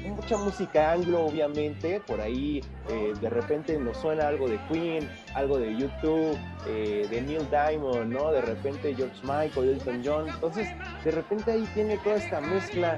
[0.09, 2.01] mucha música anglo, obviamente.
[2.01, 7.21] Por ahí eh, de repente nos suena algo de Queen, algo de YouTube, eh, de
[7.21, 8.33] Neil Diamond, ¿no?
[8.33, 10.29] De repente George Michael, Elton John.
[10.29, 10.69] Entonces,
[11.05, 12.97] de repente ahí tiene toda esta mezcla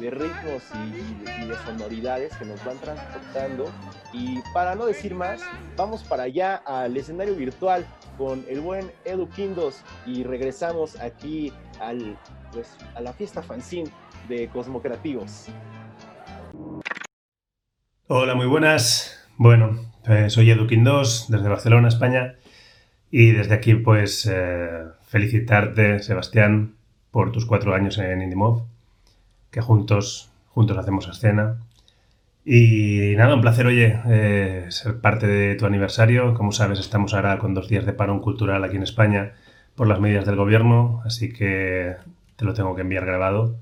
[0.00, 3.66] de ritmos y, de sonoridades que nos van transportando.
[4.12, 5.42] Y para no decir más,
[5.76, 7.86] vamos para allá al escenario virtual
[8.18, 12.16] con el buen Edu Quindos y regresamos aquí al,
[12.52, 13.90] pues, a la fiesta fanzine
[14.28, 15.48] de Cosmocreativos.
[18.06, 19.18] Hola, muy buenas.
[19.36, 22.36] Bueno, eh, soy Edu Quindos desde Barcelona, España.
[23.10, 26.74] Y desde aquí, pues, eh, felicitarte, Sebastián,
[27.10, 28.64] por tus cuatro años en Indimob,
[29.50, 31.58] que juntos, juntos hacemos escena.
[32.44, 36.34] Y nada, un placer, oye, eh, ser parte de tu aniversario.
[36.34, 39.32] Como sabes, estamos ahora con dos días de parón cultural aquí en España
[39.74, 41.96] por las medidas del gobierno, así que
[42.36, 43.56] te lo tengo que enviar grabado.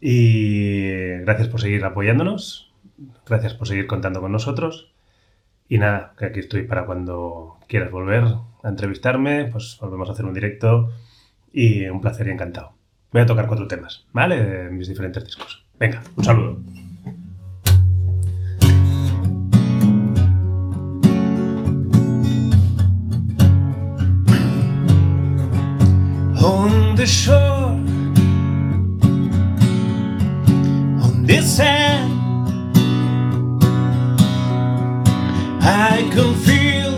[0.00, 2.72] Y gracias por seguir apoyándonos,
[3.26, 4.92] gracias por seguir contando con nosotros.
[5.68, 8.24] Y nada, que aquí estoy para cuando quieras volver
[8.62, 10.92] a entrevistarme, pues volvemos a hacer un directo
[11.52, 12.74] y un placer y encantado.
[13.12, 14.68] Voy a tocar cuatro temas, ¿vale?
[14.70, 15.64] mis diferentes discos.
[15.78, 16.60] Venga, un saludo.
[31.26, 32.12] This hand.
[35.60, 36.94] I can feel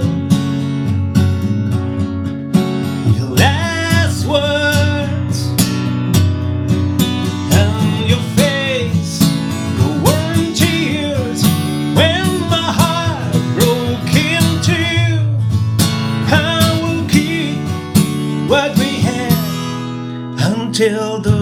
[3.16, 5.46] your last words
[7.56, 9.22] and your face,
[9.78, 11.42] your warm tears
[11.96, 15.16] when my heart broke in two.
[16.30, 17.56] I will keep
[18.50, 19.32] what we had
[20.52, 21.37] until the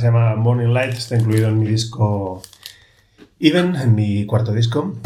[0.00, 2.42] se llama Morning Light, está incluido en mi disco
[3.38, 4.96] Even, en mi cuarto disco.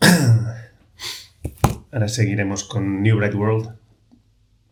[1.92, 3.76] Ahora seguiremos con New Bright World,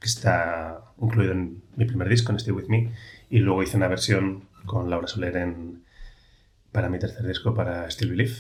[0.01, 2.91] que está incluido en mi primer disco, en Stay With Me,
[3.29, 5.85] y luego hice una versión con Laura Soler en,
[6.73, 8.37] para mi tercer disco, para Still Believe.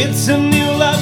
[0.00, 0.97] It's a new life.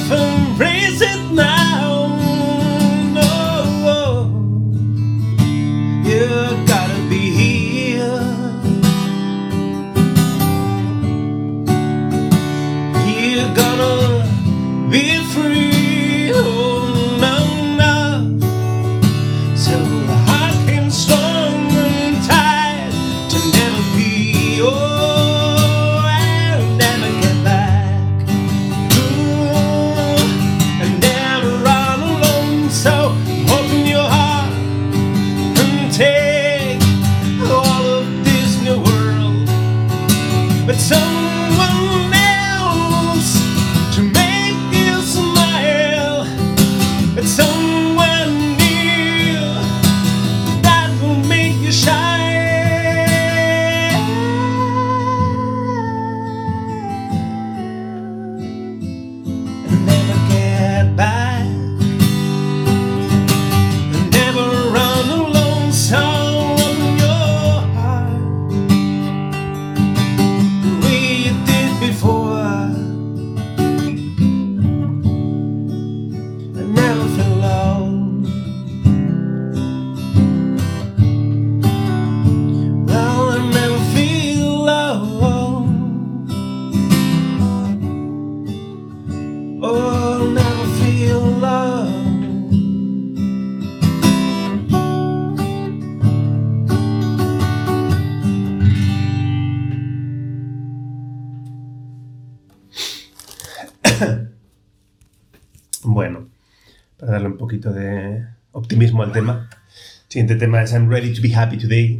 [110.37, 111.99] Este tema es I'm Ready to Be Happy Today,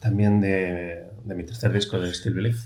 [0.00, 2.58] también de, de mi tercer disco de Still Believe.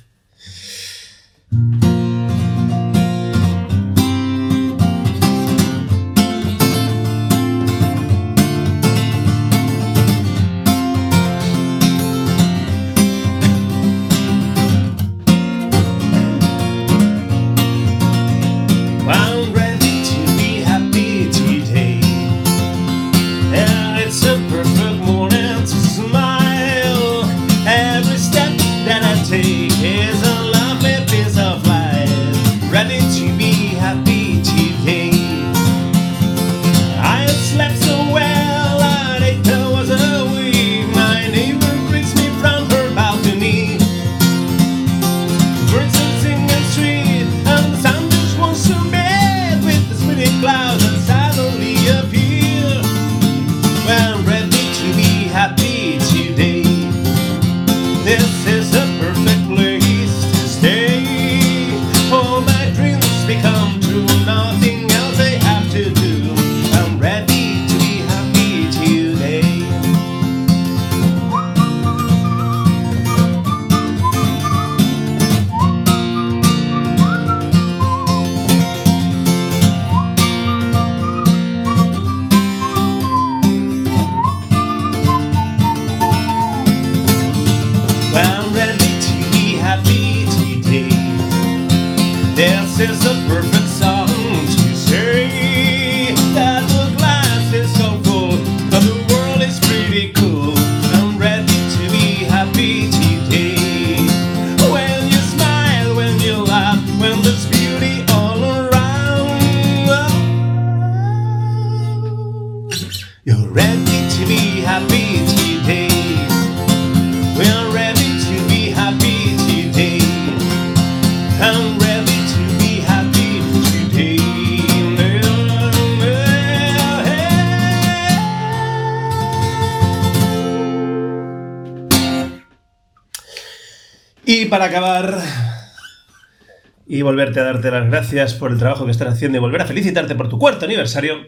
[137.05, 140.15] Volverte a darte las gracias por el trabajo que estás haciendo y volver a felicitarte
[140.15, 141.19] por tu cuarto aniversario,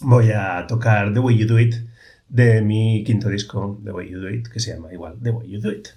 [0.00, 1.74] voy a tocar The Way You Do It
[2.28, 5.50] de mi quinto disco, The Way You Do It, que se llama igual The Way
[5.50, 5.88] You Do It.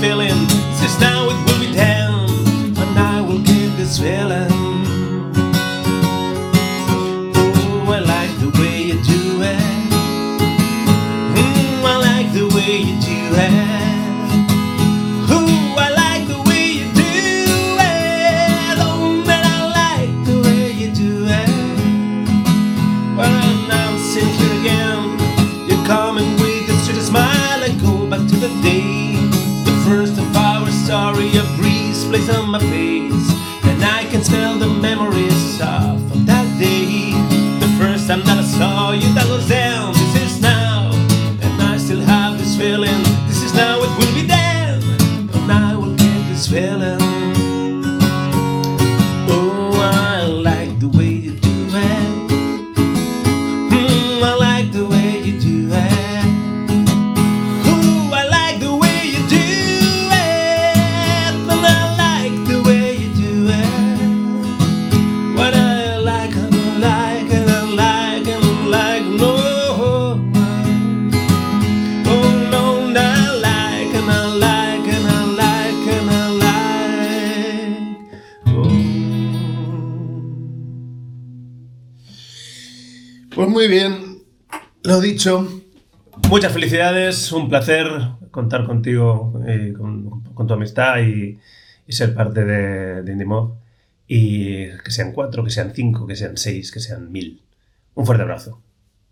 [0.00, 0.48] filling.
[0.72, 1.49] Sister with
[87.10, 87.86] felicidades, un placer
[88.30, 91.38] contar contigo, eh, con, con tu amistad y,
[91.86, 93.54] y ser parte de, de IndieMob.
[94.06, 97.42] Y que sean cuatro, que sean cinco, que sean seis, que sean mil.
[97.94, 98.60] Un fuerte abrazo.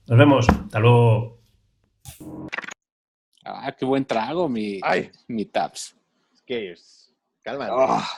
[0.09, 0.49] Nos vemos.
[0.49, 1.39] Hasta luego.
[3.45, 5.11] Ah, qué buen trago, mi, Ay.
[5.29, 5.97] mi Taps.
[6.45, 7.13] ¿Qué es?
[7.43, 7.73] Cálmate.
[7.75, 8.09] Ah,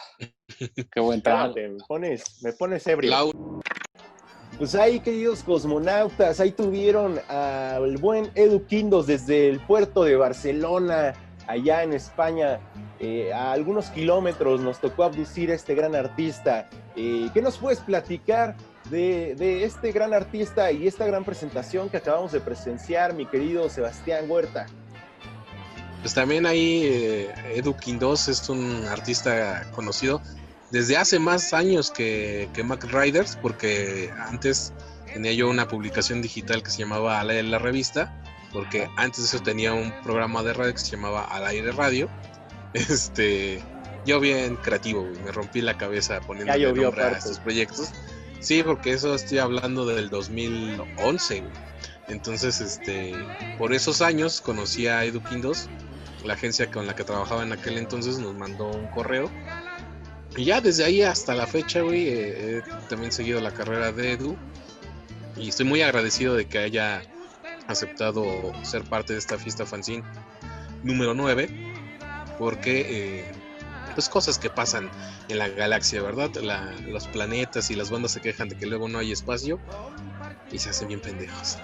[0.90, 1.54] qué buen trago.
[1.54, 3.32] Cálmate, me pones, me pones ebrio.
[4.60, 11.14] Pues ahí, queridos cosmonautas, ahí tuvieron al buen Edu Quindos desde el puerto de Barcelona,
[11.46, 12.60] allá en España.
[12.98, 16.68] Eh, a algunos kilómetros nos tocó abducir a este gran artista.
[16.94, 18.54] Eh, ¿Qué nos puedes platicar
[18.90, 24.30] de, este gran artista y esta gran presentación que acabamos de presenciar, mi querido Sebastián
[24.30, 24.66] Huerta?
[26.02, 30.20] Pues también ahí eh, Edu Quindos es un artista conocido
[30.70, 34.72] desde hace más años que, que Mac Riders, porque antes
[35.12, 38.16] tenía yo una publicación digital que se llamaba Al aire la revista,
[38.52, 42.08] porque antes de eso tenía un programa de radio que se llamaba Al aire radio.
[42.72, 43.60] Este,
[44.06, 47.90] yo bien creativo, güey, me rompí la cabeza poniendo nombre a estos proyectos.
[48.38, 51.52] Sí, porque eso estoy hablando del 2011, güey.
[52.06, 53.12] Entonces, este,
[53.58, 55.68] por esos años conocí a Edu Quindos,
[56.24, 59.30] la agencia con la que trabajaba en aquel entonces nos mandó un correo.
[60.36, 64.12] Y ya desde ahí hasta la fecha, güey, eh, he también seguido la carrera de
[64.12, 64.36] Edu.
[65.36, 67.02] Y estoy muy agradecido de que haya
[67.66, 70.04] aceptado ser parte de esta fiesta fanzine
[70.82, 71.48] número 9.
[72.38, 72.86] Porque,
[73.20, 73.24] eh,
[73.94, 74.90] pues cosas que pasan
[75.28, 76.30] en la galaxia, ¿verdad?
[76.36, 79.60] La- los planetas y las bandas se quejan de que luego no hay espacio.
[80.52, 81.58] Y se hacen bien pendejos.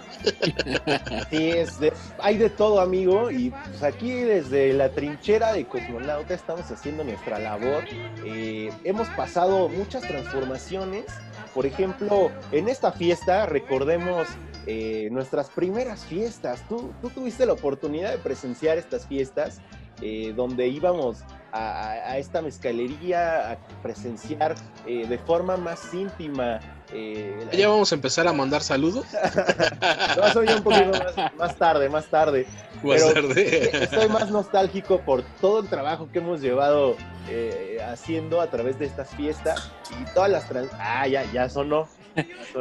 [1.23, 6.35] Así es, de- hay de todo, amigo, y pues aquí desde la trinchera de cosmonauta
[6.35, 7.83] estamos haciendo nuestra labor.
[8.25, 11.05] Eh, hemos pasado muchas transformaciones.
[11.53, 14.29] Por ejemplo, en esta fiesta, recordemos
[14.67, 16.63] eh, nuestras primeras fiestas.
[16.69, 19.61] Tú, tú tuviste la oportunidad de presenciar estas fiestas,
[20.01, 24.55] eh, donde íbamos a, esta mezcalería, a presenciar
[24.87, 26.61] de forma más íntima.
[26.93, 29.07] Eh, Ya vamos a empezar a mandar saludos.
[30.17, 32.47] no, eso ya un poquito más, más tarde, más tarde.
[32.83, 33.85] Más Pero tarde.
[33.85, 36.97] Estoy más nostálgico por todo el trabajo que hemos llevado
[37.29, 40.71] eh, haciendo a través de estas fiestas y todas las trans...
[40.79, 41.89] Ah, ya, ya sonó.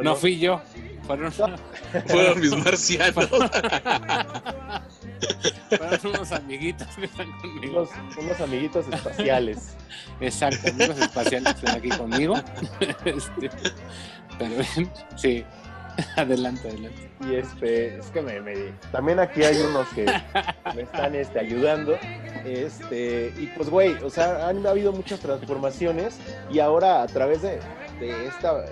[0.02, 0.60] No fui yo.
[1.06, 1.32] Fueron,
[2.06, 3.14] Fueron mis marcianos.
[5.68, 7.82] fueron unos amiguitos que están conmigo.
[7.82, 9.76] Unos, unos amiguitos espaciales.
[10.20, 12.34] Exacto, amigos espaciales están aquí conmigo.
[13.04, 13.50] Este,
[14.38, 14.62] pero
[15.16, 15.44] sí,
[16.16, 17.10] adelante, adelante.
[17.26, 20.04] Y este, es que me, me- también aquí hay unos que
[20.74, 21.96] me están este, ayudando.
[22.44, 26.18] Este, y pues, güey, o sea, han habido muchas transformaciones
[26.50, 27.60] y ahora a través de,
[28.00, 28.64] de esta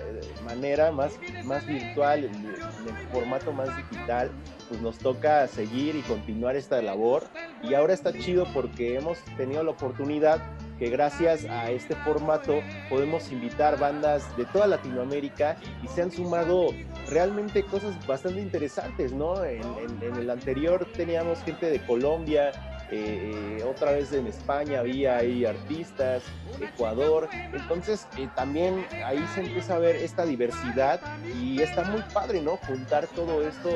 [0.45, 4.31] manera más, más virtual, en, en formato más digital,
[4.69, 7.23] pues nos toca seguir y continuar esta labor.
[7.63, 10.41] Y ahora está chido porque hemos tenido la oportunidad
[10.77, 16.67] que gracias a este formato podemos invitar bandas de toda Latinoamérica y se han sumado
[17.09, 19.43] realmente cosas bastante interesantes, ¿no?
[19.45, 22.51] En, en- en el anterior teníamos gente de Colombia,
[22.91, 26.23] eh, eh, otra vez en España había ahí artistas,
[26.61, 31.01] Ecuador, entonces eh, también ahí se empieza a ver esta diversidad
[31.35, 32.57] y está muy padre, ¿no?
[32.57, 33.69] Juntar todo esto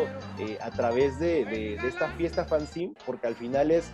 [0.62, 3.92] a través de esta fiesta fanzine, porque al final es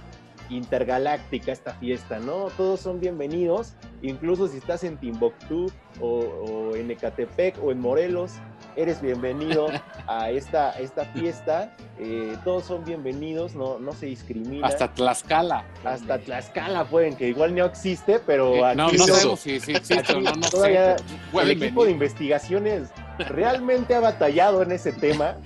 [0.49, 2.47] intergaláctica esta fiesta, ¿no?
[2.57, 5.67] Todos son bienvenidos, incluso si estás en Timbuktu
[5.99, 8.33] o, o en Ecatepec o en Morelos,
[8.75, 9.67] eres bienvenido
[10.07, 14.67] a esta, esta fiesta, eh, todos son bienvenidos, no, no se discrimina.
[14.67, 15.63] Hasta Tlaxcala.
[15.83, 19.73] Hasta Tlaxcala pueden, que igual no existe, pero Eh, aquí no, no sabemos si, si
[19.73, 21.03] existe o no, no todavía sé.
[21.41, 22.89] el equipo de investigaciones
[23.29, 25.37] realmente ha batallado en ese tema.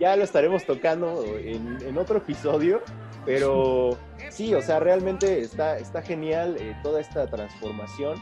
[0.00, 2.80] Ya lo estaremos tocando en, en otro episodio.
[3.26, 3.98] Pero
[4.30, 8.20] sí, o sea, realmente está, está genial eh, toda esta transformación.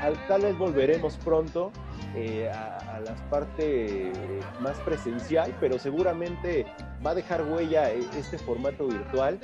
[0.00, 1.72] Al- tal vez volveremos pronto
[2.14, 4.12] eh, a, a la parte eh,
[4.60, 6.66] más presencial, pero seguramente
[7.04, 9.38] va a dejar huella eh, este formato virtual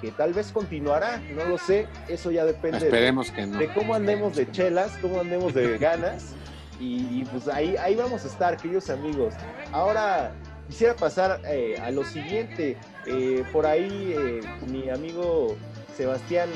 [0.00, 3.58] que tal vez continuará, no lo sé, eso ya depende de, Esperemos que no.
[3.58, 6.34] de cómo andemos de chelas, cómo andemos de ganas.
[6.80, 9.34] Y, y, pues ahí, ahí vamos a estar, queridos amigos.
[9.72, 10.32] Ahora
[10.68, 12.76] quisiera pasar eh, a lo siguiente.
[13.06, 15.56] Eh, por ahí eh, mi amigo
[15.96, 16.48] Sebastián,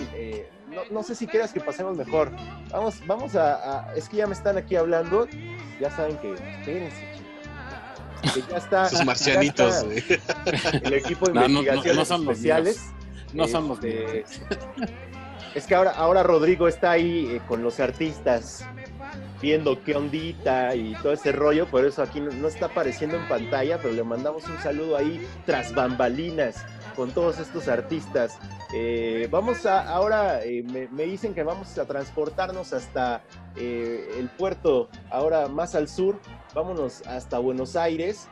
[0.74, 2.30] no, no sé si quieras que pasemos mejor.
[2.70, 3.54] Vamos, vamos a,
[3.90, 5.26] a- Es que ya me están aquí hablando.
[5.80, 6.32] Ya saben que...
[6.34, 8.34] Espérense, chicos.
[8.34, 8.86] Que ya está...
[8.86, 9.84] Esos ya marcianitos.
[9.84, 10.70] está.
[10.82, 12.80] El equipo de No, no, no, investigaciones no son especiales.
[13.32, 14.40] No son los Este, míos.
[15.54, 18.64] Es que ahora, ahora Rodrigo está ahí eh, con los artistas
[19.40, 23.26] viendo qué ondita y todo ese rollo, por eso aquí no, no está apareciendo en
[23.28, 26.64] pantalla, pero le mandamos un saludo ahí tras bambalinas
[26.94, 28.38] con todos estos artistas.
[28.74, 33.22] Eh, vamos a, ahora eh, me, dicen que vamos a transportarnos hasta
[33.56, 36.18] eh, el puerto, ahora más al sur,
[36.54, 38.28] vámonos hasta Buenos Aires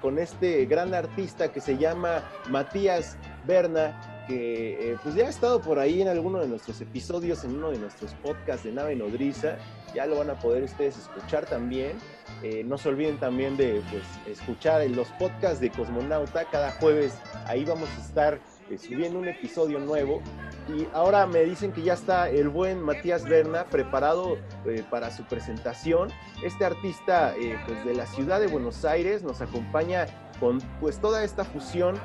[0.00, 5.80] con este gran artista que se llama Matías Berna, que pues ya ha estado por
[5.80, 9.56] ahí en alguno de nuestros episodios, en uno de nuestros podcasts de Nave Nodriza,
[9.96, 11.98] ya lo van a poder ustedes escuchar también.
[12.42, 17.14] Eh, no se olviden también de pues, escuchar los podcasts de Cosmonauta, cada jueves
[17.46, 18.38] ahí vamos a estar
[18.68, 20.20] eh, subiendo un episodio nuevo.
[20.68, 24.36] Y ahora me dicen que ya está el buen Matías Berna preparado
[24.66, 26.10] eh, para su presentación.
[26.42, 30.06] Este artista eh, pues, de la ciudad de Buenos Aires nos acompaña
[30.40, 31.96] con pues toda esta fusión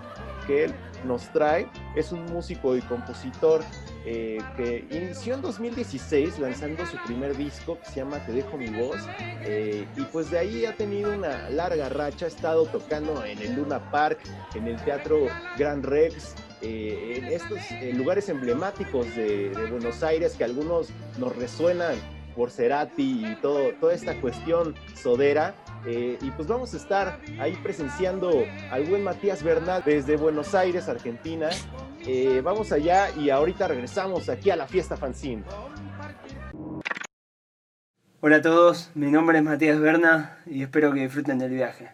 [0.45, 0.75] que él
[1.05, 1.67] nos trae.
[1.95, 3.61] Es un músico y compositor
[4.03, 8.67] eh, que inició en 2016 lanzando su primer disco que se llama Te dejo mi
[8.67, 8.97] voz.
[9.43, 13.55] eh, y pues de ahí ha tenido una larga racha, ha estado tocando en el
[13.55, 14.19] Luna Park,
[14.55, 15.27] en el Teatro
[15.57, 16.33] Gran Rex,
[16.63, 17.59] eh, en estos
[17.95, 21.95] lugares emblemáticos de, Buenos Aires que algunos nos resuenan
[22.35, 25.53] por Cerati y todo, toda esta cuestión sodera.
[25.85, 31.49] Y pues vamos a estar ahí presenciando al buen Matías Bernal desde Buenos Aires, Argentina.
[32.05, 35.43] Eh, vamos allá y ahorita regresamos aquí a la fiesta fanzine.
[38.21, 41.91] Hola a todos, mi nombre es Matías Berna y espero que disfruten del viaje.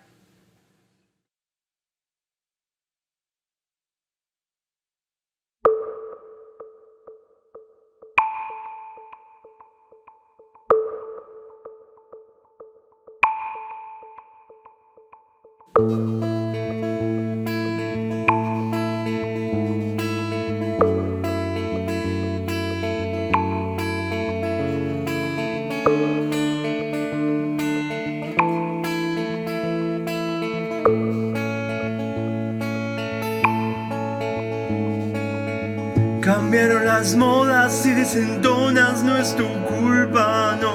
[36.28, 40.73] Cambiaron las modas y desentonas, no es tu culpa, no.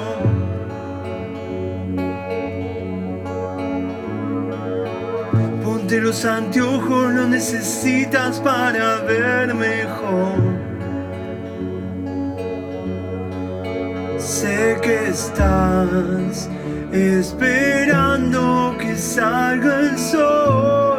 [5.63, 10.39] Ponte los anteojos, lo necesitas para ver mejor.
[14.17, 16.49] Sé que estás
[16.91, 20.92] esperando que salga el sol.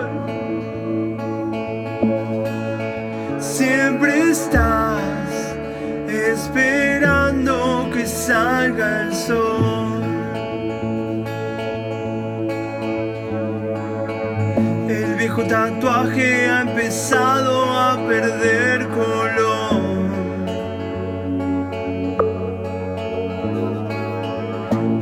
[8.27, 10.03] Salga el sol.
[14.89, 19.83] El viejo tatuaje ha empezado a perder color.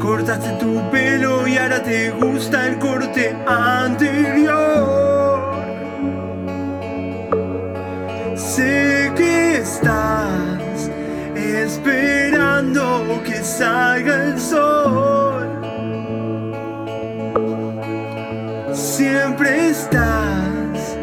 [0.00, 4.62] Cortaste tu pelo y ahora te gusta el corte anterior.
[8.34, 10.21] Sé que estás
[11.82, 15.48] esperando que salga el sol.
[18.72, 20.96] Siempre estás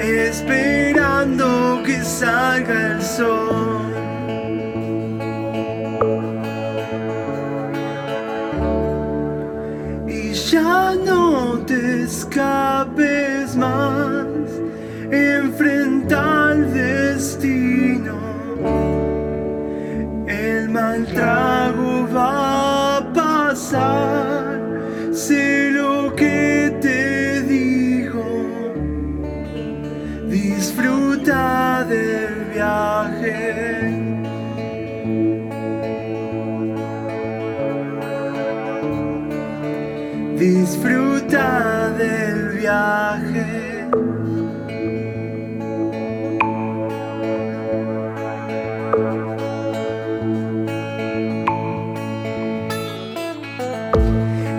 [0.00, 3.51] esperando que salga el sol.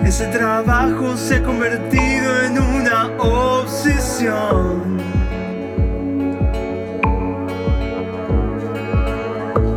[0.04, 4.98] Ese trabajo se ha convertido en una obsesión.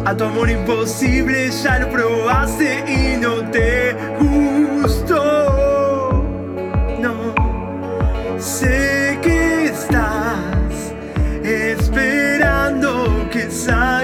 [0.06, 3.96] A tu amor imposible ya lo probaste y no te
[13.68, 13.97] esperando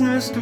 [0.00, 0.39] desentonas, no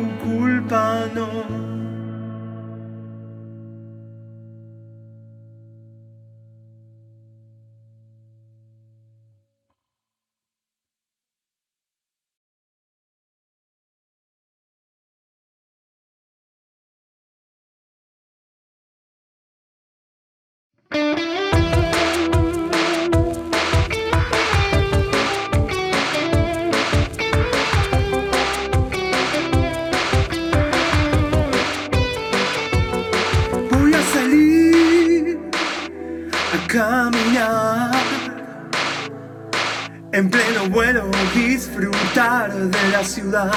[42.99, 43.53] la ciudad.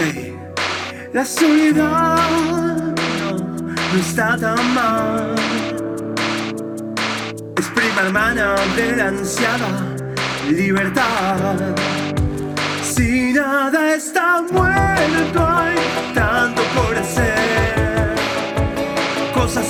[0.00, 0.36] Ey,
[1.12, 2.16] La soledad
[3.20, 5.34] no, no está tan mal.
[7.56, 9.68] Es prima hermana de la ansiada
[10.50, 11.54] libertad.
[12.82, 15.76] Si nada está muerto, hay
[16.14, 18.16] tanto por hacer.
[19.34, 19.66] cosas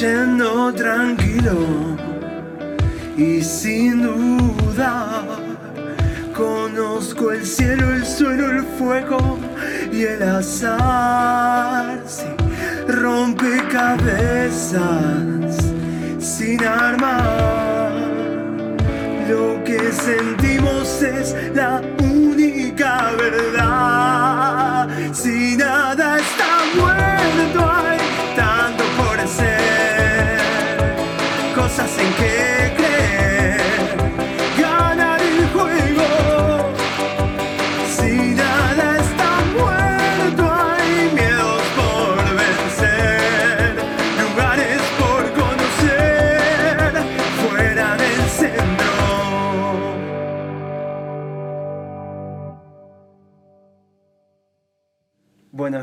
[0.00, 1.96] yendo tranquilo
[3.16, 5.22] y sin dudar.
[6.36, 9.38] Conozco el cielo, el suelo, el fuego
[9.92, 12.02] y el azar.
[12.06, 12.26] Sí,
[12.88, 14.82] rompecabezas
[16.18, 17.92] sin armar.
[19.28, 24.88] Lo que sentimos es la única verdad.
[25.12, 26.43] Si nada está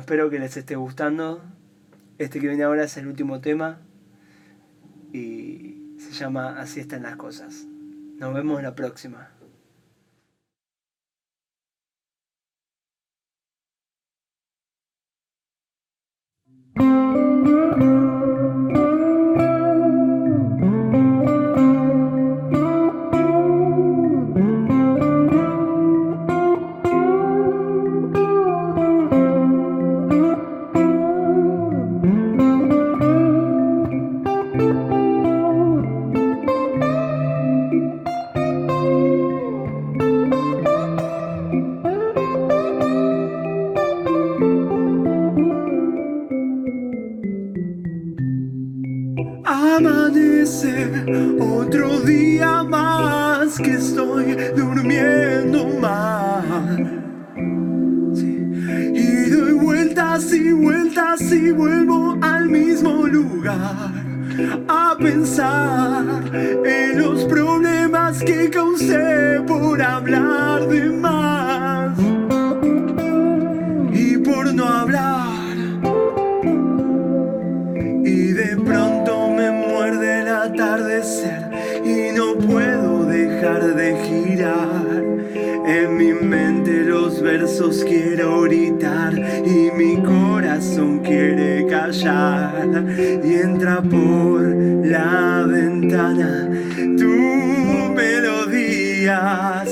[0.02, 1.44] espero que les esté gustando.
[2.18, 3.80] Este que viene ahora es el último tema
[5.14, 7.66] y se llama Así están las cosas.
[8.18, 9.30] Nos vemos en la próxima.
[53.62, 57.04] Que estoy durmiendo mal.
[58.94, 63.92] Y doy vueltas y vueltas y vuelvo al mismo lugar
[64.68, 71.01] a pensar en los problemas que causé por hablar de más
[87.70, 89.14] quiero gritar
[89.46, 92.68] y mi corazón quiere callar.
[93.24, 94.42] Y entra por
[94.86, 96.50] la ventana
[96.98, 99.64] tu melodía.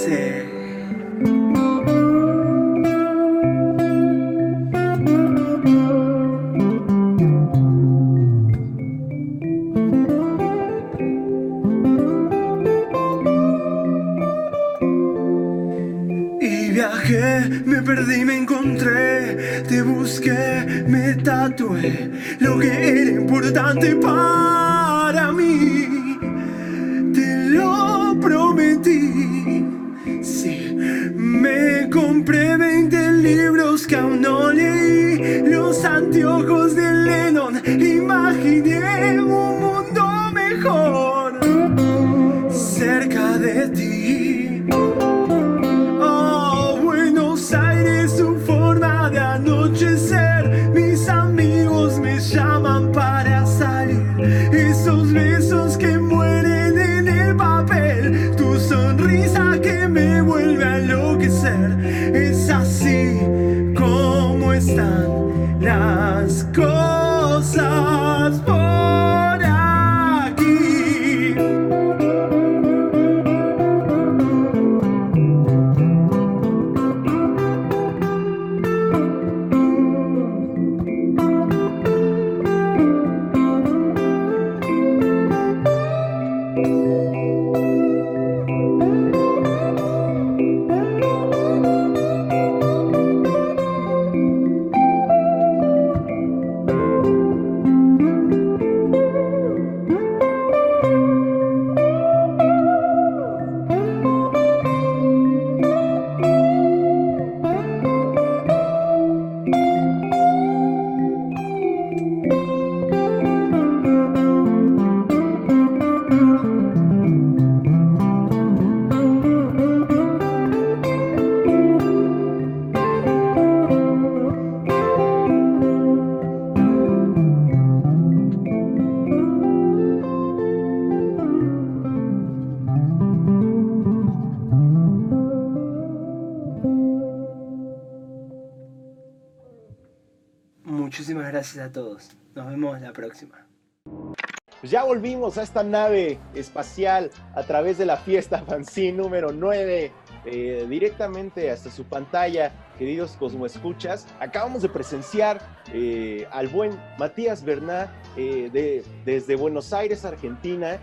[145.38, 149.91] A esta nave espacial a través de la fiesta fanzine número 9,
[150.25, 154.07] eh, directamente hasta su pantalla, queridos Cosmo Escuchas.
[154.19, 155.41] Acabamos de presenciar
[155.73, 160.80] eh, al buen Matías Berná eh, de, desde Buenos Aires, Argentina,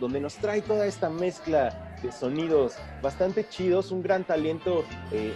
[0.00, 4.84] donde nos trae toda esta mezcla de sonidos bastante chidos, un gran talento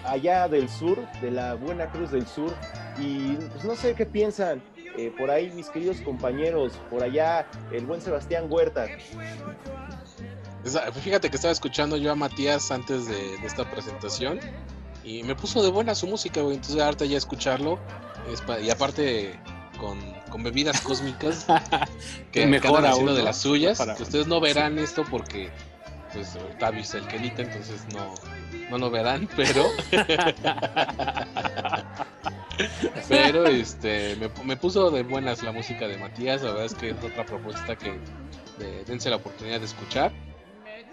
[0.04, 2.52] allá del sur, de la Buena Cruz del Sur.
[2.98, 4.60] Y pues no sé qué piensan
[4.96, 8.86] eh, por ahí mis queridos compañeros, por allá el buen Sebastián Huerta.
[11.02, 14.40] Fíjate que estaba escuchando yo a Matías antes de, de esta presentación
[15.04, 16.56] y me puso de buena su música, güey.
[16.56, 17.78] Entonces, ahorita ya escucharlo.
[18.32, 19.38] es pa- y aparte,
[19.78, 19.98] con,
[20.30, 21.44] con bebidas cósmicas
[22.32, 23.76] que, Mejor que haciendo de las suyas.
[23.76, 25.50] Para- Ustedes no verán esto porque,
[26.14, 28.14] pues, Octavio es el que edita, entonces no,
[28.70, 29.66] no lo verán, pero.
[33.08, 36.96] pero este me, puso de buenas la música de Matías, la verdad es que es
[37.02, 37.98] otra propuesta que
[38.58, 40.12] de- dense la oportunidad de escuchar.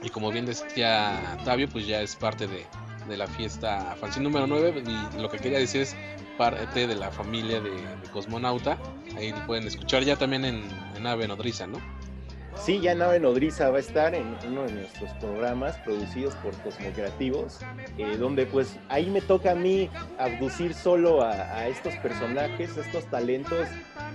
[0.04, 2.66] Y como bien decía Octavio, pues ya es parte de,
[3.08, 5.96] de la fiesta fanzine número 9 y lo que quería decir es
[6.38, 8.78] parte de la familia de, de Cosmonauta.
[9.16, 10.64] Ahí pueden escuchar ya también en,
[10.96, 11.80] en Ave Nodriza, ¿no?
[12.56, 17.60] Sí, ya Nave Nodriza va a estar en uno de nuestros programas producidos por Cosmocreativos,
[17.98, 19.90] eh, donde pues ahí me toca a mí
[20.20, 23.68] abducir solo a, estos personajes, estos talentos,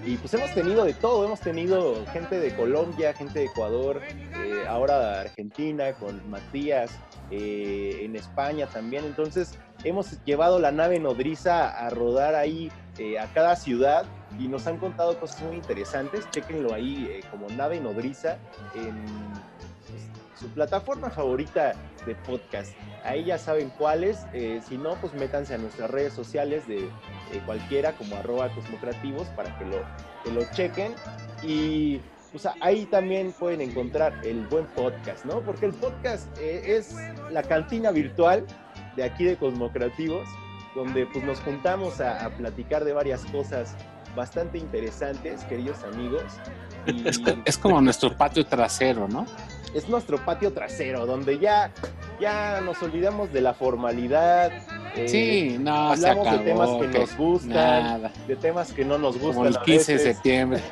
[0.04, 4.64] y pues hemos tenido de todo, hemos tenido gente de Colombia, gente de Ecuador, eh,
[4.68, 6.92] ahora Argentina con Matías,
[7.30, 13.26] eh, en España también, entonces hemos llevado la nave nodriza a rodar ahí eh, a
[13.32, 14.06] cada ciudad
[14.38, 16.28] y nos han contado cosas muy interesantes.
[16.30, 18.38] Chequenlo ahí eh, como nave nodriza
[18.74, 19.04] en
[19.86, 20.02] pues,
[20.38, 21.74] su plataforma favorita
[22.04, 22.76] de podcast.
[23.04, 24.26] Ahí ya saben cuáles.
[24.32, 26.88] eh, si no, pues métanse a nuestras redes sociales de
[27.44, 29.78] cualquiera como arroba cosmocreativos para que lo,
[30.24, 30.94] que lo chequen.
[31.42, 32.00] Y
[32.32, 35.40] pues ahí también pueden encontrar el buen podcast, ¿no?
[35.40, 36.94] Porque el podcast eh, es
[37.30, 38.44] la cantina virtual
[38.94, 40.28] de aquí de Cosmocreativos,
[40.74, 43.74] donde pues nos juntamos a, a platicar de varias cosas
[44.16, 46.22] bastante interesantes, queridos amigos.
[46.86, 49.26] Y Es, es como nuestro patio trasero, ¿no?
[49.74, 51.70] es nuestro patio trasero, donde ya,
[52.18, 54.50] ya nos olvidamos de la formalidad.
[54.94, 56.38] eh, sí, no, se hablamos acabó.
[56.38, 58.12] de temas que que nos gustan, Nada.
[58.26, 59.34] de temas que no nos gustan.
[59.34, 60.62] Como el a 15 de septiembre.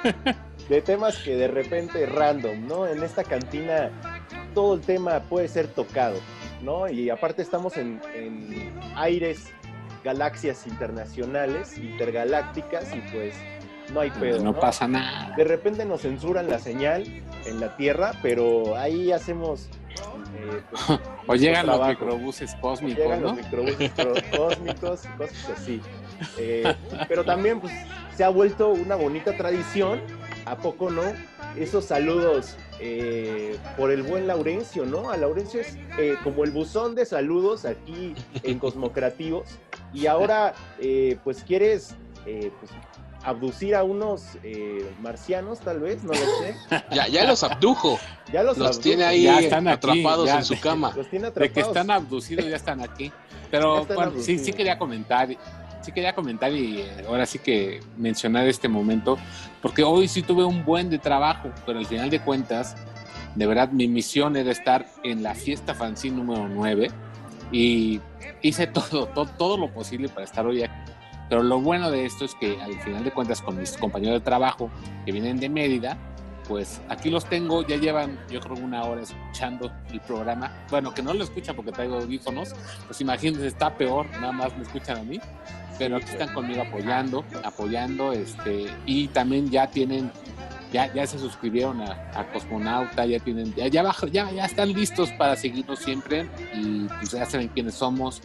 [0.70, 2.86] de temas que de repente random, ¿no?
[2.86, 3.90] En esta cantina
[4.54, 6.16] todo el tema puede ser tocado,
[6.62, 6.88] ¿no?
[6.88, 9.52] Y aparte estamos en, en aires,
[10.12, 13.34] galaxias internacionales, intergalácticas y pues
[13.92, 14.58] no hay pedo, no ¿no?
[14.58, 15.34] pasa nada.
[15.36, 17.04] De repente nos censuran la señal
[17.44, 19.68] en la Tierra, pero ahí hacemos...
[20.34, 23.26] eh, pues, O llegan los microbuses cósmicos, Llegan ¿no?
[23.28, 25.80] los microbuses cro- cósmicos y cosas así.
[26.38, 26.74] Eh,
[27.06, 27.72] pero también pues,
[28.16, 30.00] se ha vuelto una bonita tradición,
[30.46, 31.02] ¿a poco no?
[31.54, 35.10] Esos saludos eh, por el buen Laurencio, ¿no?
[35.10, 39.46] A Laurencio es eh, como el buzón de saludos aquí en Cosmocreativos.
[39.92, 41.94] Y ahora, eh, pues quieres
[42.26, 42.70] eh, pues,
[43.24, 46.54] abducir a unos eh, marcianos, tal vez, no lo sé.
[46.94, 47.98] Ya, ya los abdujo.
[48.32, 48.82] Ya los, Los abdujo.
[48.82, 50.36] tiene ahí Ya están aquí, atrapados ya.
[50.38, 50.92] en su cama.
[50.96, 51.68] Los tiene De que atrapados.
[51.76, 53.10] están abducidos ya están aquí.
[53.50, 55.28] Pero están bueno, sí, sí quería comentar,
[55.80, 59.18] sí quería comentar y eh, ahora sí que mencionar este momento,
[59.62, 62.76] porque hoy sí tuve un buen de trabajo, pero al final de cuentas,
[63.34, 66.90] de verdad mi misión era estar en la fiesta fanzine número 9
[67.52, 68.00] y
[68.42, 70.92] hice todo, todo, todo lo posible para estar hoy aquí.
[71.28, 74.24] Pero lo bueno de esto es que al final de cuentas con mis compañeros de
[74.24, 74.70] trabajo
[75.04, 75.98] que vienen de Mérida,
[76.48, 80.50] pues aquí los tengo, ya llevan yo creo una hora escuchando el programa.
[80.70, 82.54] Bueno, que no lo escuchan porque traigo audífonos,
[82.86, 85.20] pues imagínense, está peor, nada más me escuchan a mí.
[85.78, 90.10] Pero aquí están conmigo apoyando, apoyando, este, y también ya tienen,
[90.72, 94.72] ya, ya se suscribieron a, a Cosmonauta, ya tienen, ya, ya, bajo- ya, ya están
[94.72, 98.20] listos para seguirnos siempre y pues ya saben quiénes somos.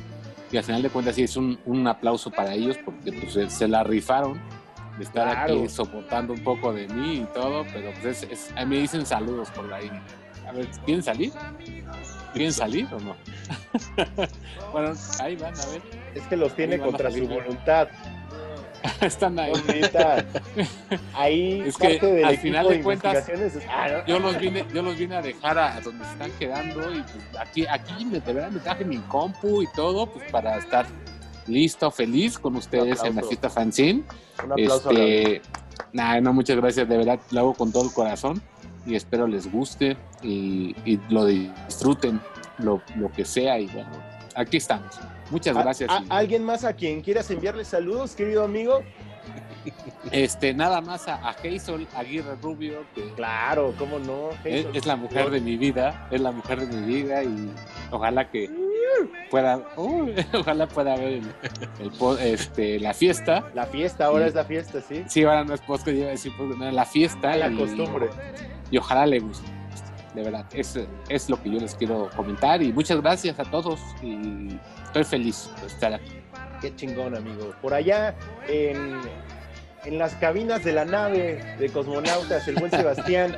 [0.51, 3.49] Y al final de cuentas sí es un, un aplauso para ellos porque pues se,
[3.49, 4.39] se la rifaron
[4.97, 5.53] de estar Claro.
[5.61, 8.81] aquí soportando un poco de mí y todo, pero pues es, es- a mí me
[8.81, 9.89] dicen saludos por ahí.
[10.47, 11.31] A ver, ¿quieren salir?
[12.33, 13.15] ¿Quieren salir o no?
[14.71, 16.02] bueno, ahí van, a ver.
[16.15, 17.87] Es que los tiene contra su voluntad.
[19.01, 19.53] Están ahí.
[21.13, 24.05] Ahí Es que parte del al final de cuentas, es- ah, no.
[24.05, 27.39] Yo los vine, yo los vine a dejar a, donde se están quedando y pues
[27.39, 30.85] aquí, aquí me, de verdad me traje mi compu y todo, pues para estar
[31.47, 34.03] listo, feliz con ustedes en la fiesta fanzine.
[34.43, 35.41] Un aplauso Este,
[35.93, 38.41] nah, no, muchas gracias, de verdad lo hago con todo el corazón
[38.85, 42.19] y espero les guste y, y lo disfruten,
[42.57, 43.91] lo, lo que sea y bueno,
[44.35, 44.99] aquí estamos.
[45.33, 45.89] Muchas ¿A- gracias.
[45.89, 48.81] a- ¿Alguien más a quien quieras enviarle saludos, querido amigo?
[50.11, 54.29] Este, nada más a, a Hazel Aguirre Rubio, que Claro, cómo no.
[54.43, 57.49] es, la mujer de mi vida, es la mujer de mi vida y
[57.89, 58.49] ojalá que
[59.31, 59.59] pueda,
[60.33, 61.31] ojalá pueda ver el,
[61.79, 63.45] el este, la fiesta.
[63.55, 65.03] La fiesta, ahora es la fiesta, sí.
[65.07, 67.35] Sí, ahora no es post que iba a decir, pues, no, la fiesta.
[67.35, 68.09] La y- costumbre.
[68.69, 69.47] Y ojalá le guste.
[70.13, 70.77] De verdad, es,
[71.09, 74.59] es lo que yo les quiero comentar y muchas gracias a todos y
[74.93, 76.11] estoy feliz de estar aquí.
[76.61, 77.53] Qué chingón, amigo.
[77.61, 78.13] Por allá,
[78.47, 79.01] en,
[79.85, 83.37] en las cabinas de la nave de cosmonautas, el buen Sebastián,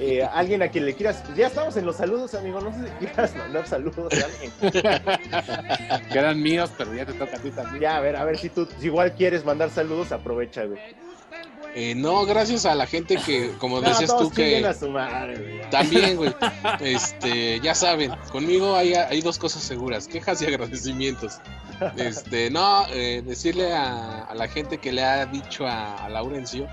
[0.00, 1.22] eh, alguien a quien le quieras.
[1.24, 2.60] pues ya estamos en los saludos, amigo.
[2.60, 6.02] No sé si quieras mandar saludos a alguien.
[6.12, 7.80] que eran míos, pero ya te toca a ti también.
[7.80, 10.80] Ya, a ver, a ver si tú si igual quieres mandar saludos, aprovecha, güey.
[11.78, 14.88] Eh, no, gracias a la gente que, como No, decías todos tú, que a su
[14.88, 16.34] madre, también, güey,
[16.80, 21.34] este, ya saben, conmigo hay, hay dos cosas seguras, quejas y agradecimientos.
[21.98, 26.66] Este, no, eh, decirle a, a la gente que le ha dicho a, a Laurencio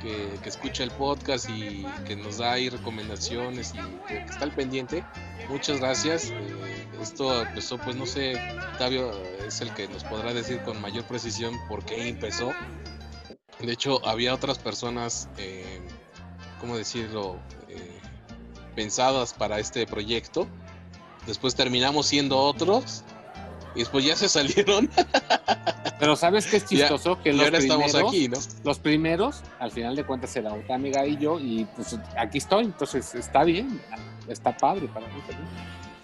[0.00, 3.78] que, que escucha el podcast y que nos da ahí recomendaciones y
[4.08, 5.04] que, que está al pendiente.
[5.50, 6.30] Muchas gracias.
[6.30, 8.40] Eh, esto empezó, pues no sé,
[8.72, 9.12] Octavio
[9.46, 12.52] es el que nos podrá decir con mayor precisión por qué empezó.
[13.60, 15.80] De hecho, había otras personas, eh,
[16.60, 17.36] ¿cómo decirlo?,
[17.68, 18.00] Eh,
[18.74, 20.46] pensadas para este proyecto.
[21.26, 23.02] Después terminamos siendo otros.
[23.74, 24.88] Y después ya se salieron.
[25.98, 27.20] Pero ¿sabes qué es Ya, chistoso?
[27.22, 28.38] que y los ahora estamos primeros- aquí, ¿no?
[28.64, 32.64] Los primeros, al final de cuentas, era otra amiga y yo, y pues aquí estoy,
[32.66, 33.80] entonces está bien,
[34.28, 35.48] está padre para mí también.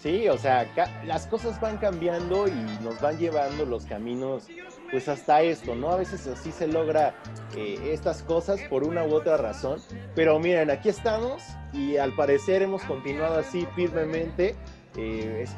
[0.03, 2.53] Sí, o sea, ca- las cosas van cambiando y
[2.83, 4.45] nos van llevando los caminos,
[4.93, 5.91] pues hasta esto, ¿no?
[5.91, 7.15] A veces así se logra
[7.57, 9.81] eh, estas cosas por una u otra razón.
[10.15, 11.43] Pero miren, aquí estamos
[11.73, 14.55] y al parecer hemos continuado así firmemente.
[14.97, 15.57] Eh, es-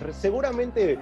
[0.00, 0.98] se- seguramente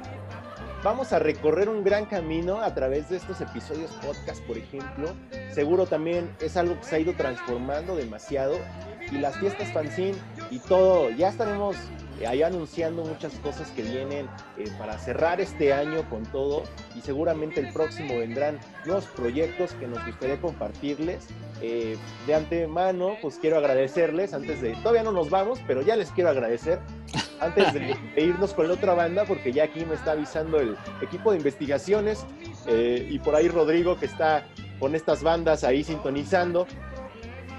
[0.82, 5.14] vamos a recorrer un gran camino a través de estos episodios podcast, por ejemplo.
[5.52, 8.59] Seguro también es algo que se ha ido transformando demasiado.
[9.12, 10.16] Y las fiestas fanzine
[10.51, 11.76] y todo, ya estaremos
[12.26, 14.28] ahí anunciando muchas cosas que vienen
[14.58, 19.86] eh, para cerrar este año con todo y seguramente el próximo vendrán nuevos proyectos que
[19.86, 21.26] nos gustaría compartirles.
[21.60, 21.96] Eh,
[22.26, 26.30] de antemano, pues quiero agradecerles antes de, todavía no nos vamos, pero ya les quiero
[26.30, 26.80] agradecer
[27.40, 30.76] antes de, de irnos con la otra banda, porque ya aquí me está avisando el
[31.00, 32.24] equipo de investigaciones
[32.66, 34.44] eh, y por ahí Rodrigo que está
[34.78, 36.66] con estas bandas ahí sintonizando.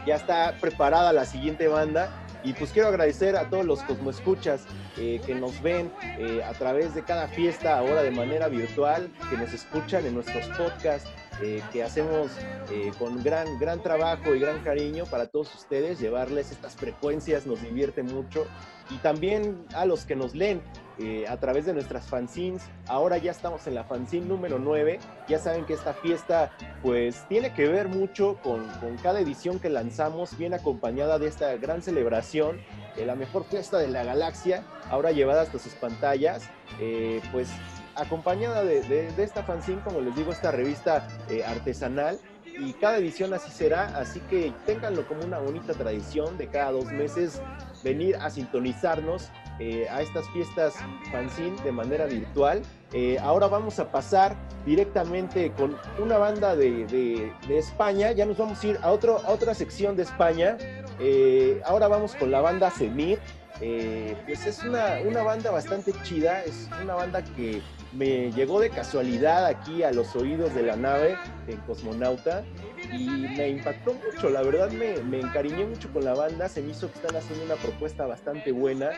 [0.06, 4.66] Ya está preparada la siguiente banda y pues quiero agradecer a todos los Cosmoescuchas
[4.98, 9.38] eh, que nos ven eh, a través de cada fiesta ahora de manera virtual, que
[9.38, 11.10] nos escuchan en nuestros podcasts,
[11.42, 12.32] eh, que hacemos
[12.72, 16.00] eh, con gran, gran trabajo y gran cariño para todos ustedes.
[16.00, 18.46] Llevarles estas frecuencias nos divierte mucho.
[18.92, 20.62] Y también a los que nos leen
[21.00, 22.64] eh, a través de nuestras fanzines.
[22.88, 25.00] Ahora ya estamos en la fanzine número 9.
[25.28, 26.52] Ya saben que esta fiesta
[26.82, 31.56] pues tiene que ver mucho con, con cada edición que lanzamos, bien acompañada de esta
[31.58, 32.60] gran celebración,
[32.98, 36.44] eh, la mejor fiesta de la galaxia, ahora llevada hasta sus pantallas,
[36.80, 37.50] eh, pues
[37.96, 42.20] acompañada de, de- de esta fanzine, como les digo, esta revista eh, artesanal.
[42.60, 46.86] Y cada edición así será, así que ténganlo como una bonita tradición de cada dos
[46.86, 47.42] meses
[47.84, 49.30] venir a sintonizarnos
[49.60, 50.76] eh, a estas fiestas
[51.12, 52.62] fanzine de manera virtual.
[52.92, 54.36] Eh, ahora vamos a pasar
[54.66, 58.12] directamente con una banda de, de- de España.
[58.12, 60.58] Ya nos vamos a ir a, otro, a otra sección de España.
[61.00, 63.20] Eh, ahora vamos con la banda Semir.
[63.62, 66.44] Eh, pues es una, una banda bastante chida.
[66.44, 67.62] Es una banda que
[67.94, 71.16] me llegó de casualidad aquí a los oídos de la nave
[71.48, 72.44] en Cosmonauta
[72.92, 73.08] y
[73.38, 76.92] me impactó mucho, la verdad me, me encariñé mucho con la banda, se me hizo
[76.92, 78.90] que están haciendo una propuesta bastante buena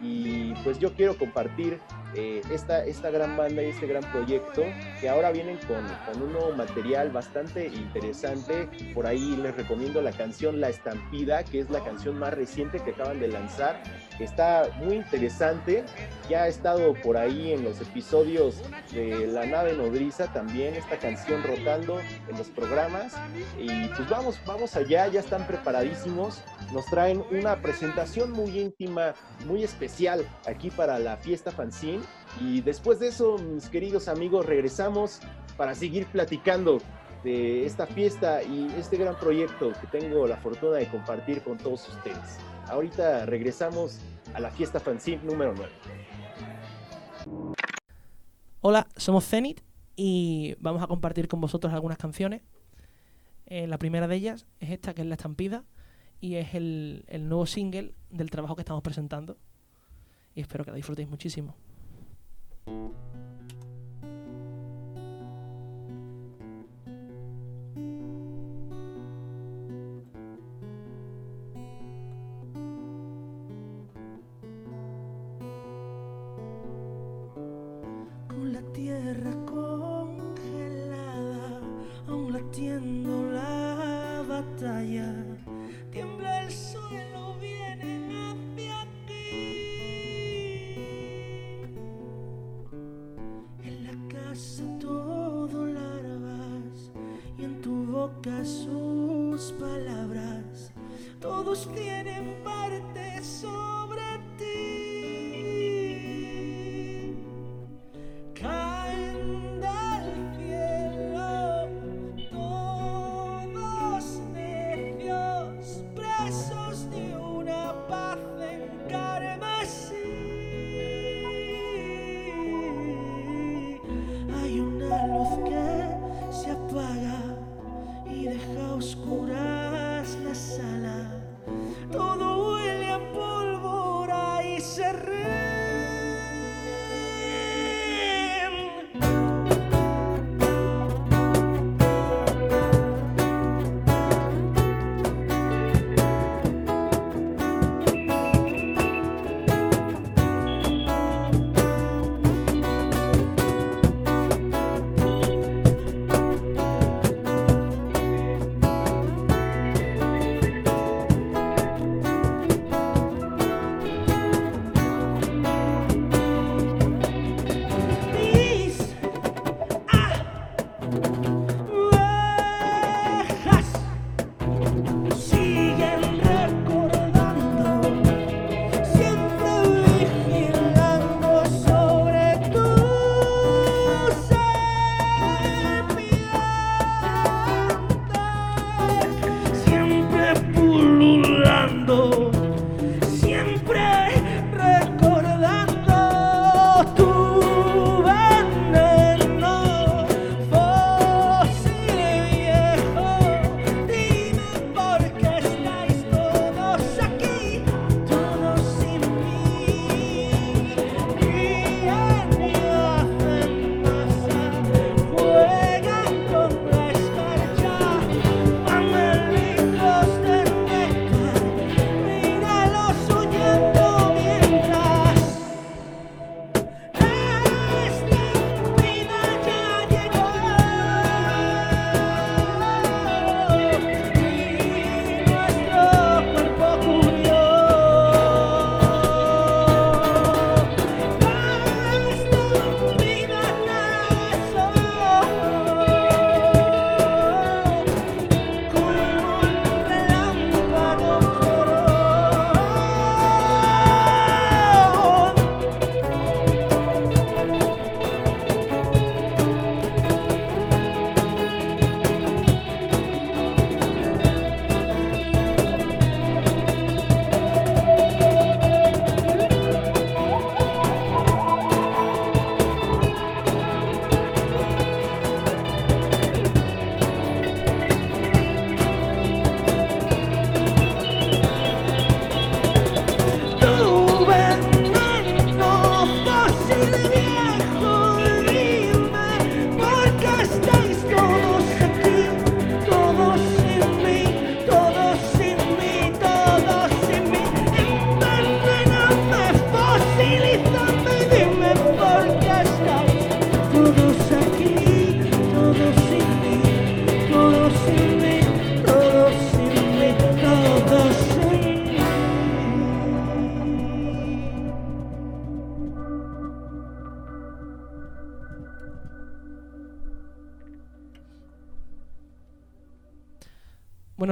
[0.00, 1.80] y pues yo quiero compartir
[2.14, 4.62] eh, esta, esta gran banda y este gran proyecto
[5.00, 8.68] que ahora vienen con, con un nuevo material bastante interesante.
[8.94, 12.92] Por ahí les recomiendo la canción La Estampida, que es la canción más reciente que
[12.92, 13.82] acaban de lanzar.
[14.18, 15.84] Está muy interesante,
[16.28, 18.62] ya ha estado por ahí en los episodios
[18.92, 23.14] de La Nave Nodriza también, esta canción rotando en los programas.
[23.58, 26.42] Y pues vamos, vamos allá, ya están preparadísimos.
[26.72, 29.14] Nos traen una presentación muy íntima,
[29.46, 32.02] muy especial aquí para la fiesta fanzine.
[32.40, 35.20] Y después de eso, mis queridos amigos, regresamos
[35.56, 36.78] para seguir platicando
[37.24, 41.88] de esta fiesta y este gran proyecto que tengo la fortuna de compartir con todos
[41.88, 42.38] ustedes.
[42.66, 43.98] Ahorita regresamos
[44.34, 45.72] a la fiesta fanzine número 9.
[48.60, 49.62] Hola, somos Zenith
[49.96, 52.42] y vamos a compartir con vosotros algunas canciones.
[53.46, 55.64] Eh, la primera de ellas es esta, que es La Estampida,
[56.20, 59.36] y es el, el nuevo single del trabajo que estamos presentando.
[60.34, 61.54] Y espero que la disfrutéis muchísimo.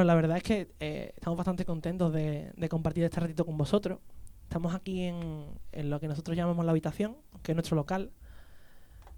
[0.06, 3.98] La verdad es que eh, estamos bastante contentos de, de compartir este ratito con vosotros.
[4.42, 8.12] Estamos aquí en, en lo que nosotros llamamos la habitación, que es nuestro local,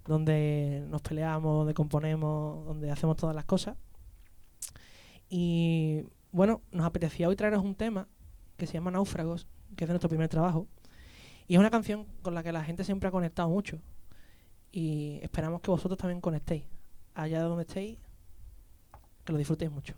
[0.06, 3.76] donde nos peleamos, donde componemos, donde hacemos todas las cosas.
[5.28, 8.08] Y bueno, nos apetecía hoy traeros un tema
[8.56, 9.46] que se llama Náufragos,
[9.76, 10.66] que es de nuestro primer trabajo.
[11.46, 13.80] Y es una canción con la que la gente siempre ha conectado mucho.
[14.72, 16.64] Y esperamos que vosotros también conectéis.
[17.14, 17.98] Allá donde estéis,
[19.24, 19.94] que lo disfrutéis mucho.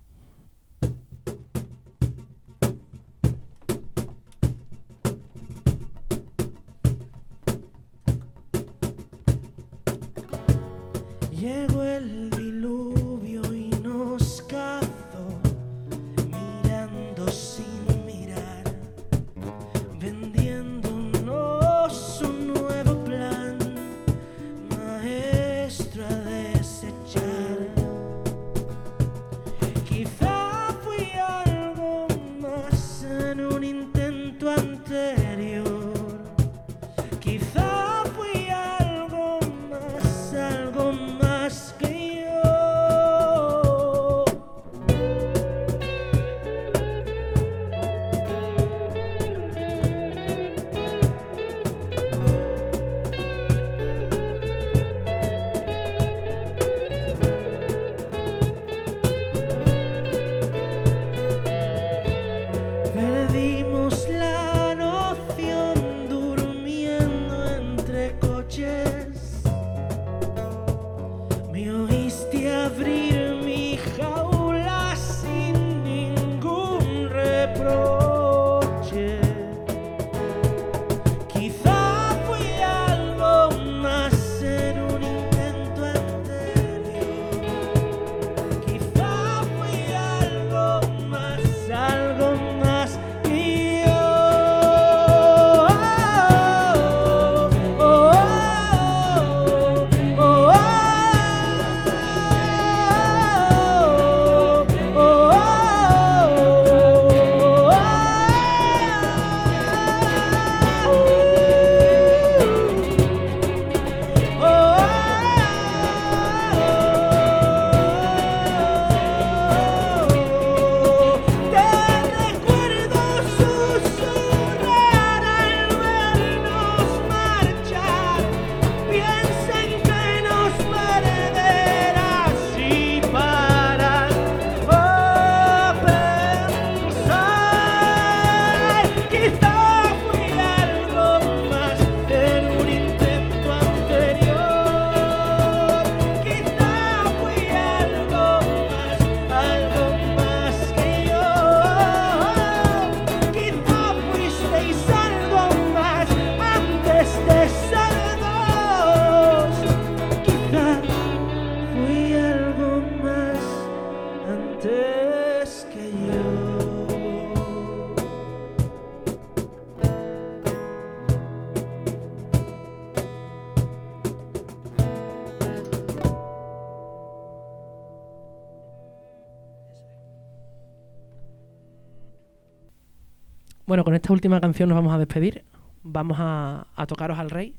[183.91, 185.45] Con esta última canción nos vamos a despedir.
[185.83, 187.57] Vamos a, tocaros al rey,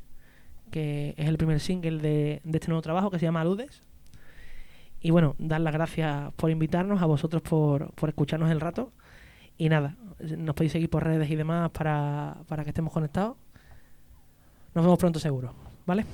[0.71, 3.83] que es el primer single de, este nuevo trabajo que se llama Aludes.
[5.01, 8.93] Y bueno, dar las gracias por invitarnos, a vosotros por, por escucharnos el rato.
[9.57, 13.35] Y nada, nos podéis seguir por redes y demás para, para que estemos conectados.
[14.73, 15.53] Nos vemos pronto seguro,
[15.85, 16.05] ¿vale?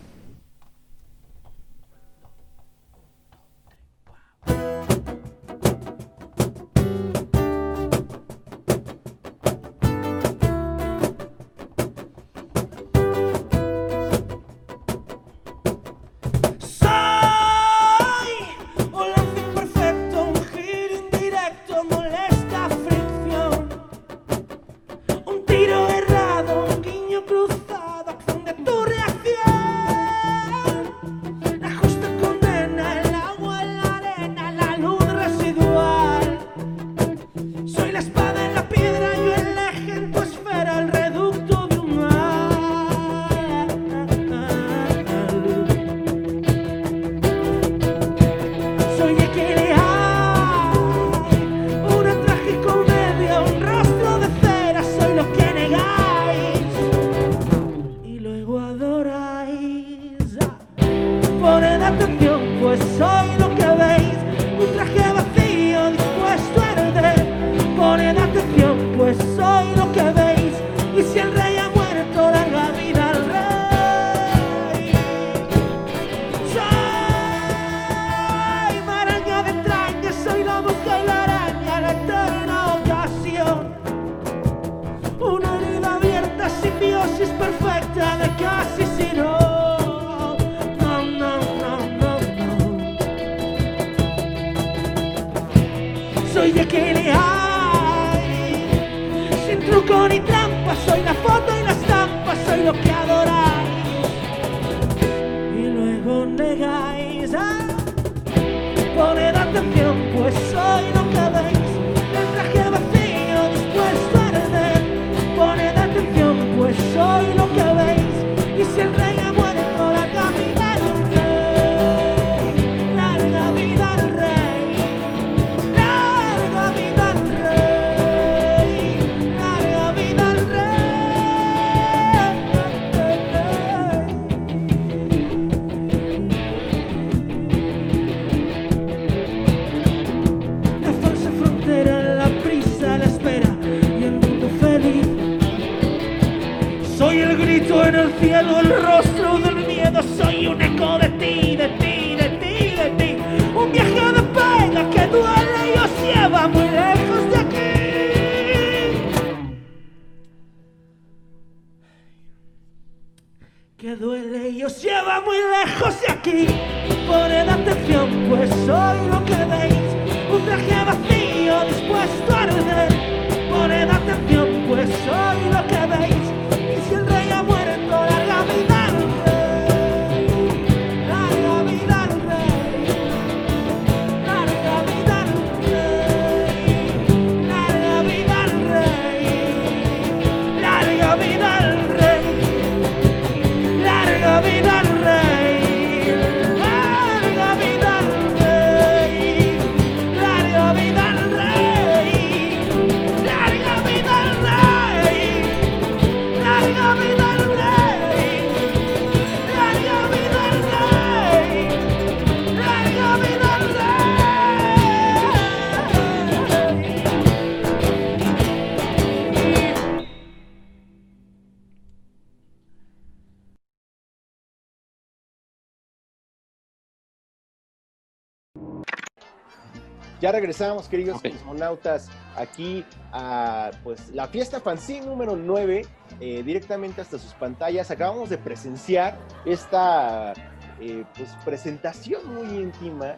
[230.42, 235.86] Regresamos, queridos cosmonautas, aquí a pues, la fiesta fanzine número 9,
[236.20, 237.90] eh, directamente hasta sus pantallas.
[237.90, 240.34] Acabamos de presenciar esta
[240.80, 243.16] eh, pues, presentación muy íntima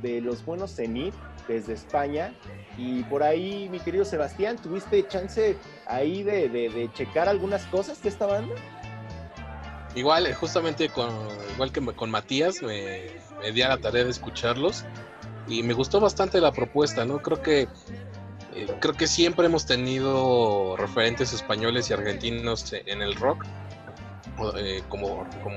[0.00, 1.14] de los buenos Zenith
[1.48, 2.32] desde España.
[2.78, 5.56] Y por ahí, mi querido Sebastián, ¿tuviste chance
[5.86, 8.54] ahí de, de- de checar algunas cosas de esta banda?
[9.96, 11.10] Igual, eh, justamente con,
[11.54, 13.08] igual que con Matías, me,
[13.40, 14.84] me di a la tarea de escucharlos
[15.46, 17.20] y me gustó bastante la propuesta, ¿no?
[17.20, 17.68] Creo que
[18.54, 23.44] eh, creo que siempre hemos tenido referentes españoles y argentinos e- en el rock
[24.56, 25.56] eh, como, como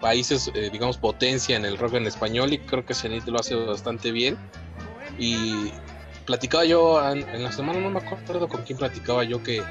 [0.00, 3.54] países, eh, digamos, potencia en el rock en español y creo que Zenith lo hace
[3.54, 4.36] bastante bien
[5.18, 5.72] y
[6.26, 9.64] platicaba yo en, en la semana, no me acuerdo con quién platicaba yo que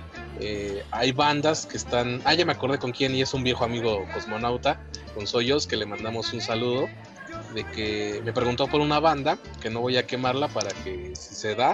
[0.92, 2.22] hay bandas que están.
[2.26, 5.78] Ah, ya me acordé con quién, y es un viejo amigo cosmonauta, con Soyos, que
[5.78, 6.90] le mandamos un saludo.
[7.53, 11.36] De que me preguntó por una banda, que no voy a quemarla para que si
[11.36, 11.72] se da,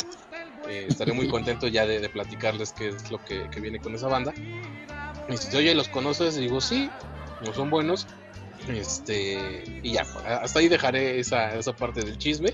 [0.67, 4.07] eh, estaré muy contento ya de, platicarles qué es lo que, que viene con esa
[4.07, 4.33] banda.
[5.27, 6.37] Me dice, oye, ¿los conoces?
[6.37, 6.89] Y digo, sí,
[7.45, 8.07] no son buenos.
[8.67, 12.53] Este, y ya, hasta ahí dejaré esa, esa parte del chisme.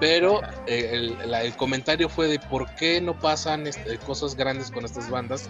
[0.00, 4.84] Pero eh, el, el comentario fue de por qué no pasan este, cosas grandes con
[4.84, 5.48] estas bandas.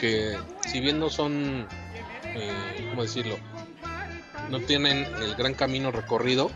[0.00, 0.36] Que
[0.66, 1.66] si bien no son,
[2.24, 3.36] eh, ¿cómo decirlo?
[4.50, 6.50] No tienen el gran camino recorrido.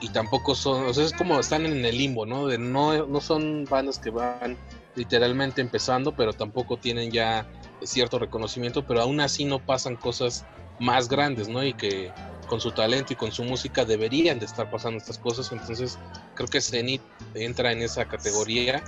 [0.00, 2.46] Y tampoco son, o sea, es como están en el limbo, ¿no?
[2.46, 4.58] De no, no son bandas que van
[4.96, 7.46] literalmente empezando, pero tampoco tienen ya
[7.82, 10.44] cierto reconocimiento, pero aún así no pasan cosas
[10.78, 11.64] más grandes, ¿no?
[11.64, 12.12] Y que
[12.48, 15.50] con su talento y con su música deberían de estar pasando estas cosas.
[15.52, 15.98] Entonces,
[16.34, 17.02] creo que Zenith
[17.34, 18.82] entra en esa categoría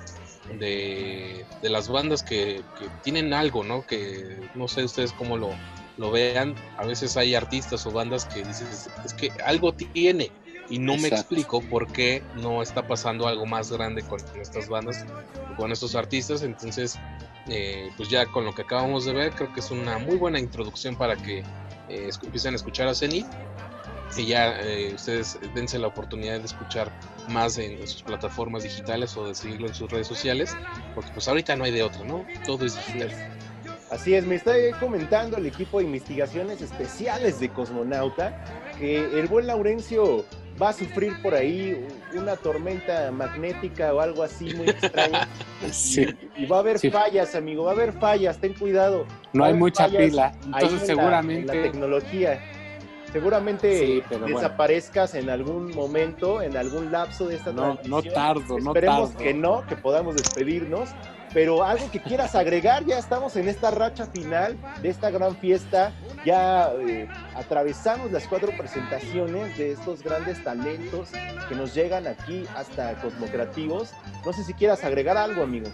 [0.58, 3.86] de, de las bandas que, que tienen algo, ¿no?
[3.86, 5.50] Que no sé ustedes cómo lo,
[5.96, 6.54] lo vean.
[6.76, 10.30] A veces hay artistas o bandas que dices, es que algo tiene.
[10.68, 15.06] Y no me explico por qué no está pasando algo más grande con estas bandas,
[15.56, 16.42] con estos artistas.
[16.42, 16.98] Entonces,
[17.48, 20.40] eh, pues ya con lo que acabamos de ver, creo que es una muy buena
[20.40, 21.44] introducción para que
[21.88, 23.26] eh, empiecen a escuchar a Zenith
[24.16, 26.90] y ya eh, ustedes dense la oportunidad de escuchar
[27.28, 30.56] más en, en sus plataformas digitales o de seguirlo en sus redes sociales,
[30.94, 32.24] porque pues ahorita no hay de otra, ¿no?
[32.44, 33.10] Todo es digital.
[33.90, 38.44] Así es, me está comentando el equipo de investigaciones especiales de Cosmonauta
[38.78, 40.24] que el buen Laurencio
[40.60, 45.18] va a sufrir por ahí una tormenta magnética o algo así muy extraño.
[45.70, 46.06] Sí.
[46.36, 46.90] Y va a haber Sí.
[46.90, 49.06] fallas, amigo, va a haber fallas, ten cuidado.
[49.32, 52.40] No hay mucha pila, entonces en la- seguramente- en la tecnología.
[53.12, 54.36] Seguramente Sí, pero bueno.
[54.36, 59.24] desaparezcas en algún momento, en algún lapso de esta No, no tardo, no Esperemos tardo.
[59.24, 60.90] que no, que podamos despedirnos.
[61.32, 65.92] Pero algo que quieras agregar, ya estamos en esta racha final de esta gran fiesta.
[66.24, 71.10] Ya eh, atravesamos las cuatro presentaciones de estos grandes talentos
[71.48, 73.92] que nos llegan aquí hasta Cosmocreativos.
[74.24, 75.68] No sé si quieras agregar algo, amigo.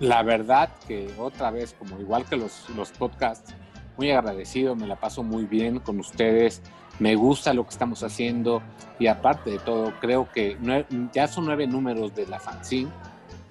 [0.00, 3.54] La verdad que otra vez, como igual que los, los podcasts,
[3.96, 6.62] muy agradecido, me la paso muy bien con ustedes,
[6.98, 8.62] me gusta lo que estamos haciendo
[8.98, 10.56] y aparte de todo, creo que
[11.12, 12.90] ya son nueve números de la fanzine,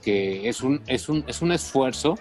[0.07, 2.17] que es un, es, un, es un esfuerzo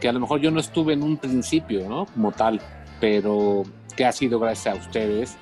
[0.00, 2.06] que a lo mejor yo no estuve en un principio, ¿no?
[2.06, 2.60] Como tal,
[2.98, 3.62] pero
[3.96, 5.36] que ha sido gracias a ustedes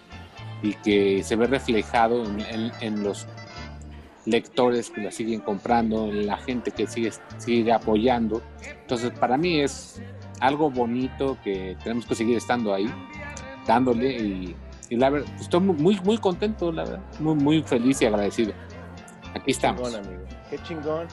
[0.63, 3.27] y que se ve reflejado en, en- en los
[4.27, 8.43] lectores que la siguen comprando, la gente que sigue, sigue apoyando.
[8.83, 10.03] Entonces, para mí es
[10.41, 12.93] algo bonito que tenemos que seguir estando ahí,
[13.67, 14.57] dándole y,
[14.91, 18.53] y la verdad, estoy muy, muy, contento, la verdad, muy, muy feliz y agradecido.
[19.35, 19.91] Aquí estamos.
[19.91, 20.25] Chingón, amigo.
[20.51, 21.07] Qué chingón.